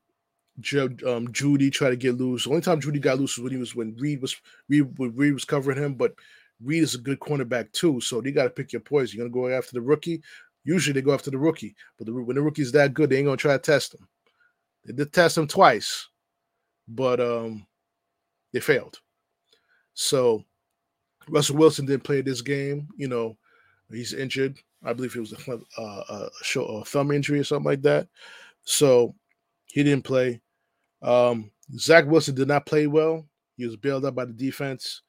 um, 1.06 1.28
Jeudy 1.28 1.70
tried 1.70 1.90
to 1.90 1.96
get 1.96 2.16
loose. 2.16 2.44
The 2.44 2.50
only 2.50 2.62
time 2.62 2.80
Jeudy 2.80 3.00
got 3.00 3.18
loose 3.18 3.36
was 3.36 3.44
when 3.44 3.52
he 3.52 3.58
was 3.58 3.74
when 3.74 3.96
Reed 3.96 4.22
was 4.22 4.36
Reed, 4.68 4.88
Reed 4.98 5.34
was 5.34 5.44
covering 5.44 5.82
him, 5.82 5.94
but 5.94 6.14
Reed 6.62 6.82
is 6.82 6.94
a 6.94 6.98
good 6.98 7.20
cornerback 7.20 7.72
too. 7.72 8.00
So 8.00 8.22
you 8.22 8.32
got 8.32 8.44
to 8.44 8.50
pick 8.50 8.72
your 8.72 8.80
poison. 8.80 9.18
You're 9.18 9.28
gonna 9.28 9.48
go 9.48 9.54
after 9.54 9.72
the 9.72 9.82
rookie. 9.82 10.22
Usually 10.64 10.94
they 10.94 11.02
go 11.02 11.14
after 11.14 11.30
the 11.30 11.38
rookie, 11.38 11.76
but 11.96 12.06
the, 12.06 12.12
when 12.12 12.36
the 12.36 12.42
rookie's 12.42 12.72
that 12.72 12.94
good, 12.94 13.10
they 13.10 13.18
ain't 13.18 13.26
gonna 13.26 13.36
try 13.36 13.52
to 13.52 13.58
test 13.58 13.94
him. 13.94 14.08
They 14.84 14.92
did 14.92 15.12
test 15.12 15.36
him 15.36 15.46
twice, 15.46 16.08
but 16.88 17.20
um, 17.20 17.66
they 18.52 18.60
failed. 18.60 18.98
So 19.94 20.44
Russell 21.28 21.56
Wilson 21.56 21.86
didn't 21.86 22.04
play 22.04 22.20
this 22.20 22.40
game. 22.40 22.88
You 22.96 23.08
know, 23.08 23.36
he's 23.90 24.14
injured. 24.14 24.58
I 24.84 24.92
believe 24.92 25.14
it 25.16 25.20
was 25.20 25.32
a, 25.32 25.52
uh, 25.80 26.02
a, 26.08 26.28
show, 26.42 26.64
a 26.64 26.84
thumb 26.84 27.10
injury 27.10 27.40
or 27.40 27.44
something 27.44 27.64
like 27.64 27.82
that. 27.82 28.08
So 28.64 29.14
he 29.76 29.82
didn't 29.82 30.04
play. 30.04 30.40
Um, 31.02 31.50
Zach 31.76 32.06
Wilson 32.06 32.34
did 32.34 32.48
not 32.48 32.64
play 32.64 32.86
well. 32.86 33.26
He 33.58 33.66
was 33.66 33.76
bailed 33.76 34.06
out 34.06 34.14
by 34.14 34.24
the 34.24 34.32
defense. 34.32 35.02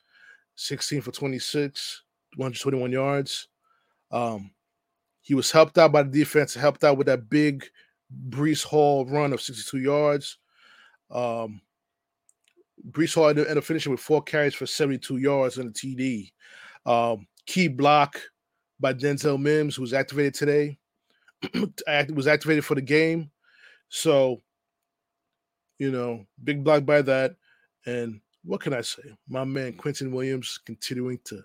16 0.55 0.99
for 0.99 1.11
26, 1.13 2.03
121 2.35 2.91
yards. 2.91 3.47
Um, 4.11 4.51
he 5.21 5.35
was 5.35 5.51
helped 5.51 5.77
out 5.77 5.93
by 5.93 6.03
the 6.03 6.09
defense, 6.09 6.53
helped 6.53 6.83
out 6.83 6.97
with 6.97 7.07
that 7.07 7.29
big 7.29 7.65
Breece 8.27 8.65
Hall 8.65 9.05
run 9.05 9.31
of 9.31 9.39
62 9.39 9.77
yards. 9.77 10.37
Um, 11.11 11.61
Breece 12.91 13.15
Hall 13.15 13.29
ended 13.29 13.57
up 13.57 13.63
finishing 13.63 13.93
with 13.93 14.01
four 14.01 14.21
carries 14.21 14.53
for 14.53 14.65
72 14.65 15.15
yards 15.15 15.59
and 15.59 15.69
a 15.69 15.71
TD. 15.71 16.33
Um, 16.85 17.25
key 17.45 17.69
block 17.69 18.19
by 18.81 18.93
Denzel 18.93 19.39
Mims, 19.39 19.77
who 19.77 19.81
was 19.81 19.93
activated 19.93 20.33
today, 20.33 20.77
was 22.13 22.27
activated 22.27 22.65
for 22.65 22.75
the 22.75 22.81
game. 22.81 23.31
So, 23.87 24.41
you 25.79 25.91
know, 25.91 26.25
big 26.43 26.63
block 26.63 26.85
by 26.85 27.01
that. 27.03 27.35
And 27.85 28.21
what 28.43 28.61
can 28.61 28.73
I 28.73 28.81
say? 28.81 29.03
My 29.27 29.43
man 29.43 29.73
Quinnen 29.73 30.11
Williams 30.11 30.59
continuing 30.65 31.19
to 31.25 31.41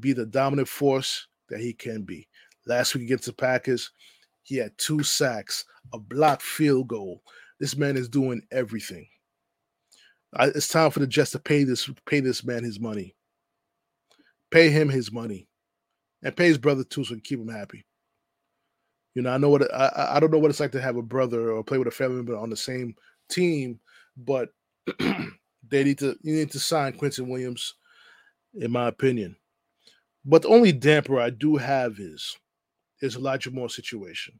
be 0.00 0.12
the 0.12 0.26
dominant 0.26 0.68
force 0.68 1.26
that 1.48 1.60
he 1.60 1.72
can 1.72 2.02
be. 2.02 2.28
Last 2.66 2.94
week 2.94 3.04
against 3.04 3.26
the 3.26 3.32
Packers, 3.32 3.90
he 4.42 4.56
had 4.56 4.76
two 4.78 5.02
sacks, 5.02 5.64
a 5.92 5.98
blocked 5.98 6.42
field 6.42 6.88
goal. 6.88 7.22
This 7.60 7.76
man 7.76 7.96
is 7.96 8.08
doing 8.08 8.42
everything. 8.50 9.06
It's 10.40 10.68
time 10.68 10.90
for 10.90 11.00
the 11.00 11.06
Jets 11.06 11.32
to 11.32 11.38
pay 11.38 11.64
this 11.64 11.90
pay 12.06 12.20
this 12.20 12.42
man 12.42 12.64
his 12.64 12.80
money. 12.80 13.14
Pay 14.50 14.70
him 14.70 14.88
his 14.88 15.12
money, 15.12 15.46
and 16.22 16.36
pay 16.36 16.46
his 16.46 16.58
brother 16.58 16.84
too, 16.84 17.04
so 17.04 17.14
we 17.14 17.20
keep 17.20 17.38
him 17.38 17.48
happy. 17.48 17.84
You 19.14 19.22
know, 19.22 19.30
I 19.30 19.38
know 19.38 19.50
what 19.50 19.72
I, 19.74 20.10
I 20.14 20.20
don't 20.20 20.30
know 20.30 20.38
what 20.38 20.50
it's 20.50 20.60
like 20.60 20.72
to 20.72 20.80
have 20.80 20.96
a 20.96 21.02
brother 21.02 21.52
or 21.52 21.62
play 21.62 21.78
with 21.78 21.88
a 21.88 21.90
family 21.90 22.16
member 22.16 22.36
on 22.36 22.50
the 22.50 22.56
same 22.56 22.94
team, 23.32 23.80
but 24.16 24.50
they 24.98 25.84
need 25.84 25.98
to 25.98 26.16
you 26.22 26.34
need 26.34 26.50
to 26.50 26.60
sign 26.60 26.92
Quinnen 26.92 27.28
Williams, 27.28 27.74
in 28.54 28.70
my 28.70 28.88
opinion. 28.88 29.36
But 30.24 30.42
the 30.42 30.48
only 30.48 30.72
damper 30.72 31.20
I 31.20 31.30
do 31.30 31.56
have 31.56 31.98
is 31.98 32.36
is 33.00 33.16
Elijah 33.16 33.50
Moore 33.50 33.68
situation. 33.68 34.38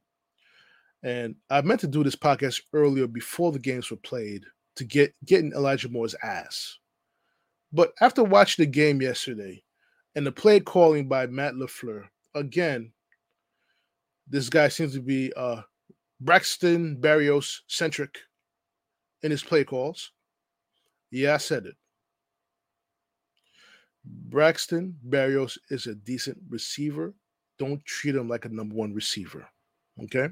And 1.03 1.35
I 1.51 1.61
meant 1.63 1.81
to 1.81 1.89
do 1.89 2.05
this 2.05 2.15
podcast 2.15 2.61
earlier 2.73 3.09
before 3.09 3.51
the 3.51 3.59
games 3.59 3.91
were 3.91 3.97
played 3.97 4.45
to 4.77 4.85
get 4.85 5.15
getting 5.25 5.53
Elijah 5.53 5.89
Moore's 5.89 6.15
ass. 6.23 6.79
But 7.73 7.93
after 8.01 8.23
watching 8.23 8.65
the 8.65 8.71
game 8.71 9.03
yesterday 9.03 9.63
and 10.15 10.27
the 10.27 10.33
play 10.33 10.61
calling 10.61 11.09
by 11.09 11.27
Matt 11.27 11.55
LaFleur, 11.55 12.05
again, 12.35 12.93
this 14.29 14.49
guy 14.49 14.69
seems 14.69 14.93
to 14.95 15.01
be 15.01 15.33
uh 15.37 15.63
Braxton 16.21 16.99
Berrios 17.01 17.61
centric 17.67 18.19
in 19.23 19.31
his 19.31 19.43
play 19.43 19.65
calls. 19.65 20.13
Yeah, 21.11 21.35
I 21.35 21.39
said 21.39 21.67
it. 21.67 21.77
Braxton 24.05 24.97
Berrios 25.09 25.59
is 25.71 25.87
a 25.87 25.95
decent 25.95 26.39
receiver. 26.49 27.15
Don't 27.59 27.85
treat 27.85 28.17
him 28.17 28.29
like 28.29 28.45
a 28.45 28.49
number 28.49 28.75
one 28.75 28.95
receiver. 28.95 29.47
Okay. 30.03 30.29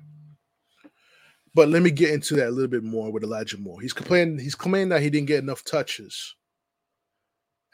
But 1.54 1.68
let 1.68 1.82
me 1.82 1.90
get 1.90 2.12
into 2.12 2.34
that 2.36 2.48
a 2.48 2.50
little 2.50 2.70
bit 2.70 2.84
more 2.84 3.10
with 3.10 3.24
Elijah 3.24 3.58
Moore. 3.58 3.80
He's 3.80 3.92
complaining, 3.92 4.38
he's 4.38 4.54
complaining 4.54 4.88
that 4.90 5.02
he 5.02 5.10
didn't 5.10 5.28
get 5.28 5.42
enough 5.42 5.64
touches 5.64 6.34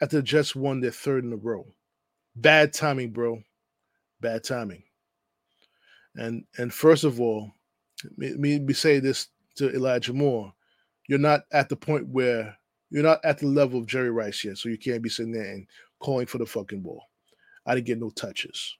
after 0.01 0.17
the 0.17 0.23
Jets 0.23 0.55
won 0.55 0.79
their 0.79 0.91
third 0.91 1.23
in 1.23 1.33
a 1.33 1.37
row. 1.37 1.65
Bad 2.35 2.73
timing, 2.73 3.11
bro. 3.11 3.41
Bad 4.19 4.43
timing. 4.43 4.83
And 6.15 6.45
and 6.57 6.73
first 6.73 7.03
of 7.03 7.21
all, 7.21 7.51
me, 8.17 8.59
me 8.59 8.73
say 8.73 8.99
this 8.99 9.27
to 9.55 9.73
Elijah 9.73 10.13
Moore. 10.13 10.53
You're 11.07 11.19
not 11.19 11.41
at 11.51 11.69
the 11.69 11.75
point 11.75 12.07
where 12.07 12.57
you're 12.89 13.03
not 13.03 13.19
at 13.23 13.39
the 13.39 13.47
level 13.47 13.79
of 13.79 13.87
Jerry 13.87 14.11
Rice 14.11 14.43
yet, 14.43 14.57
so 14.57 14.69
you 14.69 14.77
can't 14.77 15.01
be 15.01 15.09
sitting 15.09 15.31
there 15.31 15.43
and 15.43 15.67
calling 15.99 16.25
for 16.25 16.37
the 16.37 16.45
fucking 16.45 16.81
ball. 16.81 17.03
I 17.65 17.75
didn't 17.75 17.87
get 17.87 17.99
no 17.99 18.09
touches. 18.11 18.77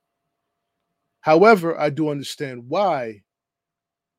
However, 1.21 1.77
I 1.79 1.89
do 1.89 2.09
understand 2.09 2.69
why 2.69 3.21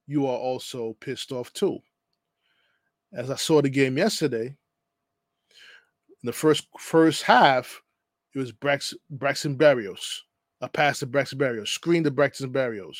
you 0.06 0.26
are 0.26 0.36
also 0.36 0.96
pissed 1.00 1.32
off 1.32 1.52
too. 1.52 1.78
As 3.12 3.30
I 3.30 3.36
saw 3.36 3.62
the 3.62 3.70
game 3.70 3.96
yesterday, 3.96 4.46
in 4.46 6.26
the 6.26 6.32
first 6.32 6.66
first 6.78 7.22
half, 7.22 7.80
it 8.34 8.38
was 8.38 8.52
Brax, 8.52 8.94
Braxton 9.08 9.56
Berrios, 9.56 10.18
a 10.60 10.68
pass 10.68 10.98
to 10.98 11.06
Braxton 11.06 11.38
Berrios, 11.38 11.68
screen 11.68 12.04
to 12.04 12.10
Braxton 12.10 12.52
Berrios. 12.52 12.98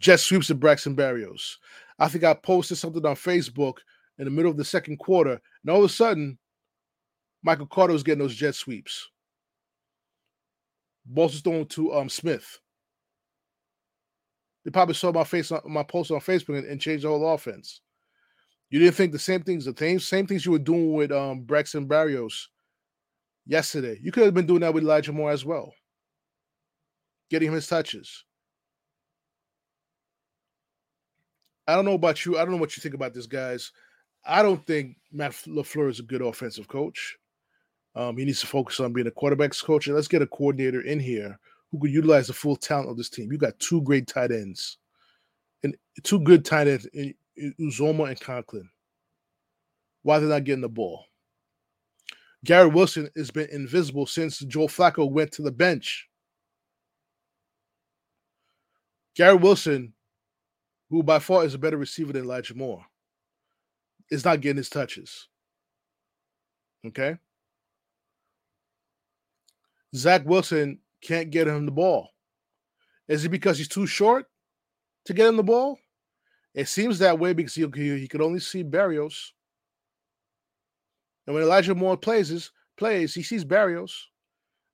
jet 0.00 0.20
sweeps 0.20 0.48
to 0.48 0.54
Braxton 0.54 0.94
Berrios. 0.94 1.56
I 1.98 2.08
think 2.08 2.24
I 2.24 2.34
posted 2.34 2.78
something 2.78 3.04
on 3.04 3.16
Facebook 3.16 3.78
in 4.18 4.24
the 4.24 4.30
middle 4.30 4.50
of 4.50 4.56
the 4.56 4.64
second 4.64 4.98
quarter, 4.98 5.32
and 5.62 5.70
all 5.70 5.78
of 5.78 5.84
a 5.84 5.88
sudden, 5.88 6.38
Michael 7.42 7.66
Carter 7.66 7.92
was 7.92 8.02
getting 8.02 8.20
those 8.22 8.34
jet 8.34 8.54
sweeps. 8.54 9.08
Balls 11.06 11.32
was 11.32 11.42
thrown 11.42 11.66
to 11.66 11.94
um, 11.94 12.08
Smith. 12.08 12.58
They 14.64 14.70
probably 14.70 14.94
saw 14.94 15.12
my 15.12 15.24
face 15.24 15.52
on 15.52 15.60
my 15.66 15.82
post 15.82 16.10
on 16.10 16.20
Facebook 16.20 16.58
and, 16.58 16.66
and 16.66 16.80
changed 16.80 17.04
the 17.04 17.08
whole 17.08 17.34
offense. 17.34 17.82
You 18.70 18.78
didn't 18.78 18.94
think 18.94 19.12
the 19.12 19.18
same 19.18 19.42
things, 19.42 19.66
the 19.66 19.74
same 19.76 20.00
same 20.00 20.26
things 20.26 20.46
you 20.46 20.52
were 20.52 20.58
doing 20.58 20.94
with 20.94 21.12
um 21.12 21.42
Braxton 21.42 21.86
Berrios 21.86 22.46
yesterday. 23.46 23.98
You 24.02 24.10
could 24.10 24.24
have 24.24 24.34
been 24.34 24.46
doing 24.46 24.60
that 24.60 24.72
with 24.72 24.84
Elijah 24.84 25.12
Moore 25.12 25.30
as 25.30 25.44
well. 25.44 25.72
Getting 27.30 27.48
him 27.48 27.54
his 27.54 27.66
touches. 27.66 28.24
I 31.66 31.74
don't 31.74 31.84
know 31.84 31.94
about 31.94 32.24
you. 32.24 32.36
I 32.36 32.42
don't 32.42 32.52
know 32.52 32.58
what 32.58 32.76
you 32.76 32.80
think 32.80 32.94
about 32.94 33.14
this, 33.14 33.26
guys. 33.26 33.72
I 34.26 34.42
don't 34.42 34.64
think 34.66 34.96
Matt 35.12 35.32
LaFleur 35.32 35.90
is 35.90 36.00
a 36.00 36.04
good 36.04 36.22
offensive 36.22 36.68
coach. 36.68 37.16
Um, 37.94 38.16
he 38.16 38.24
needs 38.24 38.40
to 38.40 38.46
focus 38.46 38.80
on 38.80 38.92
being 38.92 39.06
a 39.06 39.10
quarterback's 39.10 39.62
coach. 39.62 39.86
And 39.86 39.94
let's 39.94 40.08
get 40.08 40.22
a 40.22 40.26
coordinator 40.26 40.80
in 40.82 40.98
here 40.98 41.38
who 41.70 41.78
could 41.78 41.92
utilize 41.92 42.26
the 42.26 42.32
full 42.32 42.56
talent 42.56 42.90
of 42.90 42.96
this 42.96 43.08
team. 43.08 43.30
You 43.30 43.38
got 43.38 43.58
two 43.58 43.82
great 43.82 44.06
tight 44.06 44.30
ends 44.30 44.78
and 45.62 45.76
two 46.02 46.20
good 46.20 46.44
tight 46.44 46.68
ends 46.68 46.86
in 46.86 47.14
Uzomah 47.60 48.08
and 48.08 48.20
Conklin. 48.20 48.68
Why 50.02 50.18
they're 50.18 50.28
not 50.28 50.44
getting 50.44 50.60
the 50.60 50.68
ball? 50.68 51.06
Garrett 52.44 52.74
Wilson 52.74 53.08
has 53.16 53.30
been 53.30 53.48
invisible 53.50 54.06
since 54.06 54.38
Joe 54.40 54.66
Flacco 54.66 55.10
went 55.10 55.32
to 55.32 55.42
the 55.42 55.50
bench. 55.50 56.08
Garrett 59.16 59.40
Wilson, 59.40 59.93
who 60.90 61.02
by 61.02 61.18
far 61.18 61.44
is 61.44 61.54
a 61.54 61.58
better 61.58 61.76
receiver 61.76 62.12
than 62.12 62.24
Elijah 62.24 62.54
Moore, 62.54 62.84
is 64.10 64.24
not 64.24 64.40
getting 64.40 64.58
his 64.58 64.68
touches. 64.68 65.28
Okay. 66.86 67.16
Zach 69.94 70.24
Wilson 70.24 70.78
can't 71.00 71.30
get 71.30 71.46
him 71.46 71.66
the 71.66 71.72
ball. 71.72 72.10
Is 73.08 73.24
it 73.24 73.28
because 73.30 73.58
he's 73.58 73.68
too 73.68 73.86
short 73.86 74.26
to 75.04 75.14
get 75.14 75.28
him 75.28 75.36
the 75.36 75.42
ball? 75.42 75.78
It 76.54 76.68
seems 76.68 76.98
that 76.98 77.18
way 77.18 77.32
because 77.32 77.54
he, 77.54 77.66
he 77.74 78.08
could 78.08 78.22
only 78.22 78.40
see 78.40 78.64
Berrios. 78.64 79.30
And 81.26 81.34
when 81.34 81.42
Elijah 81.44 81.74
Moore 81.74 81.96
plays, 81.96 82.50
plays, 82.76 83.14
he 83.14 83.22
sees 83.22 83.44
Berrios 83.44 83.92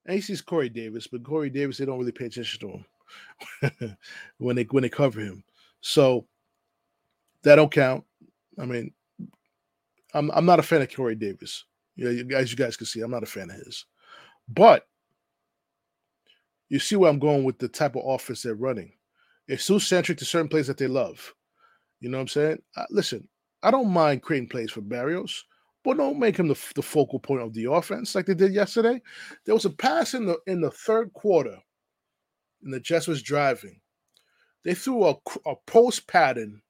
and 0.05 0.15
he 0.15 0.21
sees 0.21 0.41
Corey 0.41 0.69
Davis, 0.69 1.07
but 1.07 1.23
Corey 1.23 1.49
Davis, 1.49 1.77
they 1.77 1.85
don't 1.85 1.99
really 1.99 2.11
pay 2.11 2.25
attention 2.25 2.59
to 2.59 2.69
him 3.69 3.97
when 4.37 4.55
they 4.55 4.63
when 4.63 4.83
they 4.83 4.89
cover 4.89 5.19
him. 5.19 5.43
So 5.81 6.27
that 7.43 7.55
don't 7.55 7.71
count. 7.71 8.03
I 8.59 8.65
mean, 8.65 8.93
I'm 10.13 10.31
I'm 10.31 10.45
not 10.45 10.59
a 10.59 10.63
fan 10.63 10.81
of 10.81 10.93
Corey 10.93 11.15
Davis. 11.15 11.65
Yeah, 11.95 12.09
as 12.35 12.51
you 12.51 12.57
guys 12.57 12.77
can 12.77 12.85
see, 12.85 13.01
I'm 13.01 13.11
not 13.11 13.23
a 13.23 13.27
fan 13.27 13.49
of 13.49 13.57
his. 13.57 13.85
But 14.47 14.87
you 16.69 16.79
see 16.79 16.95
where 16.95 17.09
I'm 17.09 17.19
going 17.19 17.43
with 17.43 17.59
the 17.59 17.67
type 17.67 17.95
of 17.95 18.03
offense 18.05 18.41
they're 18.41 18.55
running. 18.55 18.93
It's 19.47 19.65
so 19.65 19.77
centric 19.77 20.17
to 20.19 20.25
certain 20.25 20.47
plays 20.47 20.67
that 20.67 20.77
they 20.77 20.87
love. 20.87 21.33
You 21.99 22.09
know 22.09 22.17
what 22.17 22.21
I'm 22.21 22.27
saying? 22.29 22.57
Listen, 22.89 23.27
I 23.63 23.71
don't 23.71 23.89
mind 23.89 24.23
creating 24.23 24.49
plays 24.49 24.71
for 24.71 24.81
Berrios, 24.81 25.41
but 25.83 25.97
don't 25.97 26.19
make 26.19 26.37
him 26.37 26.47
the, 26.47 26.59
the 26.75 26.81
focal 26.81 27.19
point 27.19 27.41
of 27.41 27.53
the 27.53 27.71
offense 27.71 28.15
like 28.15 28.25
they 28.25 28.33
did 28.33 28.53
yesterday. 28.53 29.01
There 29.45 29.55
was 29.55 29.65
a 29.65 29.69
pass 29.69 30.13
in 30.13 30.25
the 30.25 30.37
in 30.47 30.61
the 30.61 30.71
third 30.71 31.11
quarter, 31.13 31.57
and 32.63 32.73
the 32.73 32.79
Jets 32.79 33.07
was 33.07 33.21
driving. 33.21 33.79
They 34.63 34.73
threw 34.73 35.05
a, 35.05 35.15
a 35.45 35.55
post 35.65 36.07
pattern 36.07 36.61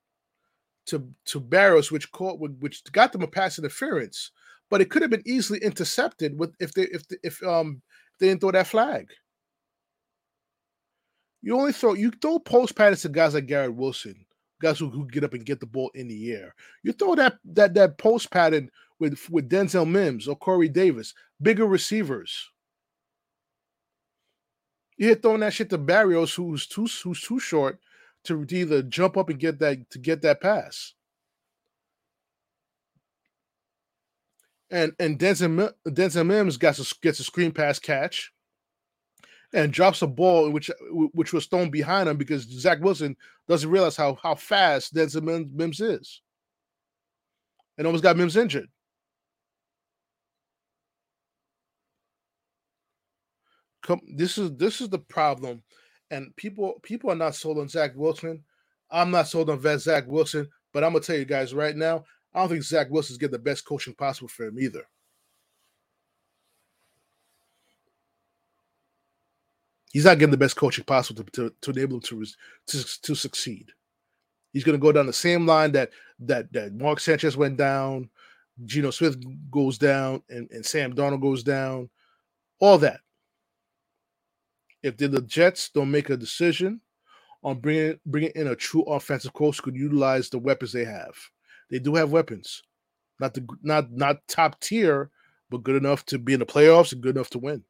to 0.88 1.08
to 1.26 1.40
Berrios, 1.42 1.92
which 1.92 2.12
caught 2.12 2.40
which 2.40 2.84
got 2.92 3.12
them 3.12 3.24
a 3.24 3.28
pass 3.28 3.58
interference, 3.58 4.32
but 4.70 4.82
it 4.82 4.90
could 4.90 5.02
have 5.02 5.12
been 5.12 5.24
easily 5.26 5.60
intercepted 5.60 6.38
with 6.40 6.56
if 6.60 6.74
they 6.74 6.84
if 6.84 7.04
if 7.24 7.44
um 7.44 7.82
they 8.20 8.28
didn't 8.28 8.42
throw 8.42 8.52
that 8.52 8.68
flag. 8.68 9.10
You 11.42 11.58
only 11.58 11.74
throw 11.74 11.94
you 11.94 12.12
throw 12.12 12.40
post 12.40 12.76
patterns 12.76 13.02
to 13.02 13.10
guys 13.10 13.34
like 13.34 13.48
Garrett 13.48 13.76
Wilson, 13.76 14.26
guys 14.62 14.80
who, 14.80 14.90
who 14.90 15.08
get 15.08 15.24
up 15.24 15.34
and 15.34 15.46
get 15.46 15.60
the 15.60 15.66
ball 15.66 15.92
in 15.96 16.08
the 16.08 16.32
air. 16.32 16.54
You 16.84 16.94
throw 16.94 17.16
that 17.16 17.38
that 17.46 17.74
that 17.74 17.98
post 17.98 18.32
pattern 18.32 18.70
with 19.00 19.20
with 19.30 19.50
Denzel 19.50 19.90
Mims 19.90 20.28
or 20.28 20.36
Corey 20.36 20.70
Davis, 20.70 21.14
bigger 21.42 21.66
receivers. 21.66 22.51
You're 25.02 25.16
throwing 25.16 25.40
that 25.40 25.52
shit 25.52 25.72
to 25.72 25.80
Berrios, 25.80 26.36
who's 26.36 26.68
too 26.68 26.86
who's 27.04 27.22
too 27.22 27.40
short 27.40 27.80
to 28.26 28.46
either 28.48 28.84
jump 28.84 29.18
up 29.18 29.30
and 29.30 29.40
get 29.40 29.58
that 29.58 29.90
to 29.90 29.98
get 29.98 30.22
that 30.22 30.40
pass. 30.40 30.94
And 34.70 34.94
and 35.00 35.18
Denzel, 35.18 35.74
Denzel 35.88 36.28
Mims 36.28 36.58
gets 36.58 36.78
a, 36.80 36.96
gets 37.02 37.20
a 37.20 37.24
screen 37.24 37.52
pass 37.52 37.80
catch 37.80 38.32
and 39.56 39.74
drops 39.74 40.04
a 40.04 40.08
ball 40.08 40.52
which 40.52 40.70
which 40.92 41.34
was 41.34 41.48
thrown 41.48 41.72
behind 41.72 42.08
him 42.08 42.18
because 42.18 42.44
Zach 42.44 42.80
Wilson 42.80 43.18
doesn't 43.48 43.72
realize 43.72 43.98
how 43.98 44.20
how 44.22 44.36
fast 44.36 44.94
Denzel 44.94 45.52
Mims 45.52 45.82
is, 45.82 46.22
and 47.80 47.88
almost 47.88 48.04
got 48.04 48.18
Mims 48.18 48.38
injured. 48.38 48.70
Come, 53.82 54.02
this 54.16 54.38
is 54.38 54.56
this 54.58 54.82
is 54.82 54.90
the 54.90 55.00
problem, 55.00 55.64
and 56.12 56.36
people 56.36 56.80
people 56.84 57.12
are 57.12 57.16
not 57.16 57.36
sold 57.36 57.58
on 57.58 57.68
Zach 57.68 57.92
Wilson. 57.96 58.44
I'm 58.92 59.12
not 59.12 59.28
sold 59.28 59.50
on 59.50 59.80
Zach 59.80 60.06
Wilson, 60.08 60.48
but 60.74 60.84
I'm 60.84 60.94
gonna 60.94 61.04
tell 61.04 61.18
you 61.18 61.26
guys 61.26 61.54
right 61.54 61.76
now, 61.76 62.04
I 62.34 62.40
don't 62.40 62.50
think 62.50 62.64
Zach 62.64 62.90
Wilson's 62.90 63.18
getting 63.18 63.34
the 63.34 63.40
best 63.40 63.66
coaching 63.66 63.94
possible 63.94 64.28
for 64.28 64.46
him 64.46 64.60
either. 64.60 64.84
He's 69.92 70.06
not 70.06 70.20
getting 70.20 70.32
the 70.32 70.38
best 70.38 70.56
coaching 70.56 70.86
possible 70.86 71.24
to, 71.24 71.32
to, 71.32 71.54
to 71.62 71.72
enable 71.72 71.98
him 71.98 72.02
to, 72.02 72.26
to, 72.68 73.02
to 73.02 73.16
succeed. 73.16 73.72
He's 74.54 74.64
going 74.64 74.78
to 74.78 74.82
go 74.82 74.92
down 74.92 75.06
the 75.06 75.14
same 75.14 75.46
line 75.46 75.72
that 75.74 75.92
that 76.20 76.52
that 76.54 76.74
Mark 76.74 77.00
Sanchez 77.00 77.36
went 77.36 77.58
down, 77.58 78.10
Geno 78.66 78.92
Smith 78.92 79.18
goes 79.50 79.78
down, 79.78 80.22
and, 80.30 80.50
and 80.52 80.66
Sam 80.66 80.94
Darnold 80.94 81.22
goes 81.22 81.44
down. 81.44 81.90
All 82.60 82.78
that. 82.80 83.02
If 84.84 84.98
the 84.98 85.22
Jets 85.22 85.70
don't 85.70 85.92
make 85.92 86.10
a 86.10 86.18
decision 86.18 86.82
on 87.44 87.60
bringing 87.60 88.00
bringing 88.06 88.32
in 88.36 88.48
a 88.48 88.56
true 88.56 88.84
offensive 88.84 89.34
coach 89.34 89.62
could 89.62 89.76
utilize 89.76 90.30
the 90.30 90.40
weapons 90.40 90.72
they 90.72 90.86
have, 90.86 91.16
they 91.70 91.80
do 91.80 91.96
have 91.96 92.12
weapons, 92.12 92.64
not 93.20 93.34
the 93.34 93.48
not 93.62 93.92
not 93.92 94.28
top 94.28 94.60
tier, 94.60 95.12
but 95.50 95.64
good 95.64 95.76
enough 95.76 96.06
to 96.08 96.18
be 96.18 96.34
in 96.34 96.40
the 96.40 96.46
playoffs 96.46 96.94
and 96.94 97.02
good 97.02 97.16
enough 97.16 97.30
to 97.32 97.40
win. 97.40 97.64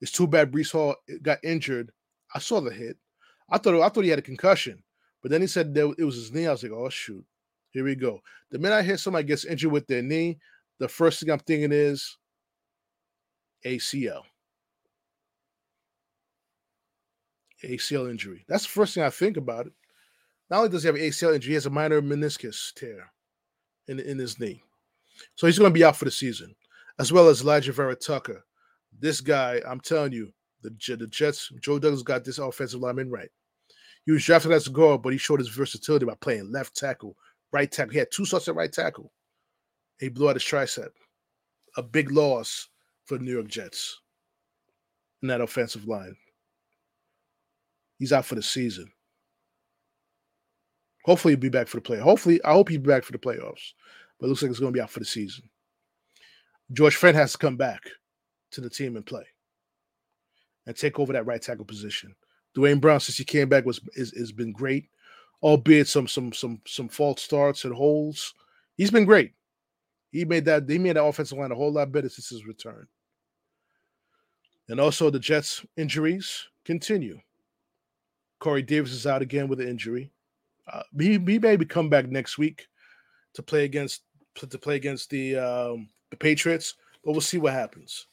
It's 0.00 0.12
too 0.12 0.26
bad 0.26 0.50
Breece 0.50 0.72
Hall 0.72 0.96
eh, 1.08 1.18
got 1.22 1.38
injured. 1.44 1.92
I 2.34 2.40
saw 2.40 2.60
the 2.60 2.72
hit. 2.72 2.96
I 3.48 3.58
thought 3.58 3.80
I 3.80 3.88
thought 3.88 4.04
he 4.04 4.10
had 4.10 4.18
a 4.18 4.22
concussion, 4.22 4.82
but 5.22 5.30
then 5.30 5.40
he 5.40 5.46
said 5.46 5.72
that 5.74 5.94
it 5.98 6.04
was 6.04 6.16
his 6.16 6.32
knee. 6.32 6.48
I 6.48 6.52
was 6.52 6.62
like, 6.62 6.72
oh 6.72 6.88
shoot, 6.88 7.24
here 7.70 7.84
we 7.84 7.94
go. 7.94 8.20
The 8.50 8.58
minute 8.58 8.76
I 8.76 8.82
hear 8.82 8.96
somebody 8.96 9.24
gets 9.24 9.44
injured 9.44 9.70
with 9.70 9.86
their 9.86 10.02
knee, 10.02 10.38
the 10.78 10.88
first 10.88 11.20
thing 11.20 11.30
I'm 11.30 11.38
thinking 11.38 11.70
is 11.72 12.16
ACL. 13.64 14.22
ACL 17.64 18.10
injury. 18.10 18.44
That's 18.48 18.64
the 18.64 18.70
first 18.70 18.94
thing 18.94 19.02
I 19.02 19.10
think 19.10 19.36
about 19.36 19.66
it. 19.66 19.72
Not 20.50 20.58
only 20.58 20.70
does 20.70 20.82
he 20.82 20.88
have 20.88 20.96
an 20.96 21.02
ACL 21.02 21.34
injury, 21.34 21.50
he 21.50 21.54
has 21.54 21.66
a 21.66 21.70
minor 21.70 22.02
meniscus 22.02 22.72
tear 22.74 23.10
in, 23.88 23.98
in 24.00 24.18
his 24.18 24.38
knee. 24.38 24.62
So 25.34 25.46
he's 25.46 25.58
going 25.58 25.70
to 25.70 25.74
be 25.74 25.84
out 25.84 25.96
for 25.96 26.04
the 26.04 26.10
season, 26.10 26.54
as 26.98 27.12
well 27.12 27.28
as 27.28 27.42
Alijah 27.42 27.72
Vera-Tucker. 27.72 28.44
This 28.98 29.20
guy, 29.20 29.60
I'm 29.66 29.80
telling 29.80 30.12
you, 30.12 30.32
the, 30.62 30.70
the 30.96 31.06
Jets, 31.06 31.50
Joe 31.60 31.78
Douglas 31.78 32.02
got 32.02 32.24
this 32.24 32.38
offensive 32.38 32.80
lineman 32.80 33.10
right. 33.10 33.30
He 34.04 34.12
was 34.12 34.24
drafted 34.24 34.52
as 34.52 34.66
a 34.66 34.70
guard, 34.70 35.02
but 35.02 35.12
he 35.12 35.18
showed 35.18 35.40
his 35.40 35.48
versatility 35.48 36.06
by 36.06 36.14
playing 36.20 36.50
left 36.50 36.76
tackle, 36.76 37.16
right 37.52 37.70
tackle. 37.70 37.92
He 37.92 37.98
had 37.98 38.10
two 38.10 38.24
starts 38.24 38.48
at 38.48 38.54
right 38.54 38.72
tackle. 38.72 39.12
He 40.00 40.08
blew 40.08 40.28
out 40.28 40.36
his 40.36 40.42
tricep. 40.42 40.90
A 41.76 41.82
big 41.82 42.10
loss 42.10 42.68
for 43.04 43.16
the 43.16 43.24
New 43.24 43.32
York 43.32 43.48
Jets 43.48 44.00
in 45.22 45.28
that 45.28 45.40
offensive 45.40 45.86
line. 45.86 46.16
He's 48.02 48.12
out 48.12 48.24
for 48.24 48.34
the 48.34 48.42
season. 48.42 48.90
Hopefully, 51.04 51.34
he'll 51.34 51.40
be 51.40 51.50
back 51.50 51.68
for 51.68 51.76
the 51.76 51.82
play. 51.82 52.00
Hopefully, 52.00 52.42
I 52.44 52.50
hope 52.50 52.68
he'll 52.68 52.80
be 52.80 52.88
back 52.88 53.04
for 53.04 53.12
the 53.12 53.18
playoffs. 53.18 53.74
But 54.18 54.26
it 54.26 54.28
looks 54.28 54.42
like 54.42 54.50
it's 54.50 54.58
going 54.58 54.72
to 54.72 54.76
be 54.76 54.80
out 54.80 54.90
for 54.90 54.98
the 54.98 55.04
season. 55.04 55.48
George 56.72 56.98
Fant 56.98 57.14
has 57.14 57.30
to 57.30 57.38
come 57.38 57.56
back 57.56 57.88
to 58.50 58.60
the 58.60 58.68
team 58.68 58.96
and 58.96 59.06
play 59.06 59.22
and 60.66 60.76
take 60.76 60.98
over 60.98 61.12
that 61.12 61.26
right 61.26 61.40
tackle 61.40 61.64
position. 61.64 62.12
Duane 62.54 62.80
Brown, 62.80 62.98
since 62.98 63.16
he 63.16 63.24
came 63.24 63.48
back, 63.48 63.64
was 63.64 63.80
is 63.94 64.10
has 64.18 64.32
been 64.32 64.50
great, 64.50 64.88
albeit 65.40 65.86
some 65.86 66.08
some 66.08 66.32
some 66.32 66.60
some 66.66 66.88
false 66.88 67.22
starts 67.22 67.64
and 67.64 67.72
holes. 67.72 68.34
He's 68.76 68.90
been 68.90 69.04
great. 69.04 69.32
He 70.10 70.24
made 70.24 70.46
that 70.46 70.68
he 70.68 70.76
made 70.76 70.96
that 70.96 71.04
offensive 71.04 71.38
line 71.38 71.52
a 71.52 71.54
whole 71.54 71.72
lot 71.72 71.92
better 71.92 72.08
since 72.08 72.30
his 72.30 72.46
return. 72.46 72.88
And 74.68 74.80
also 74.80 75.08
the 75.08 75.20
Jets 75.20 75.64
injuries 75.76 76.48
continue. 76.64 77.20
Corey 78.42 78.62
Davis 78.62 78.90
is 78.90 79.06
out 79.06 79.22
again 79.22 79.46
with 79.46 79.60
an 79.60 79.68
injury. 79.68 80.10
Uh, 80.70 80.82
he, 80.98 81.12
he 81.12 81.38
may 81.38 81.56
come 81.58 81.88
back 81.88 82.08
next 82.08 82.38
week 82.38 82.66
to 83.34 83.42
play 83.42 83.64
against 83.64 84.02
to 84.34 84.58
play 84.58 84.74
against 84.74 85.10
the 85.10 85.36
um, 85.36 85.88
the 86.10 86.16
Patriots, 86.16 86.74
but 87.04 87.12
we'll 87.12 87.20
see 87.20 87.38
what 87.38 87.52
happens. 87.52 88.08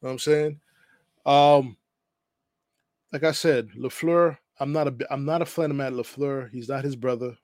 You 0.00 0.06
know 0.06 0.08
what 0.08 0.12
I'm 0.12 0.18
saying? 0.20 0.60
Um, 1.26 1.76
like 3.12 3.24
I 3.24 3.32
said, 3.32 3.68
Lafleur. 3.76 4.38
I'm 4.58 4.72
not 4.72 4.88
a 4.88 4.94
I'm 5.10 5.26
not 5.26 5.42
a 5.42 5.46
fan 5.46 5.70
of 5.70 5.76
Matt 5.76 5.92
Lafleur. 5.92 6.50
He's 6.50 6.70
not 6.70 6.82
his 6.82 6.96
brother. 6.96 7.36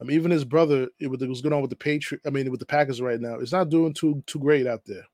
I 0.00 0.04
mean, 0.04 0.16
even 0.16 0.32
his 0.32 0.44
brother, 0.44 0.88
it 0.98 1.08
was 1.08 1.40
going 1.40 1.52
on 1.52 1.60
with 1.60 1.70
the 1.70 1.76
Patriot. 1.76 2.22
I 2.26 2.30
mean, 2.30 2.50
with 2.50 2.58
the 2.58 2.66
Packers 2.66 3.00
right 3.00 3.20
now, 3.20 3.36
it's 3.36 3.52
not 3.52 3.68
doing 3.68 3.94
too 3.94 4.24
too 4.26 4.40
great 4.40 4.66
out 4.66 4.84
there. 4.86 5.04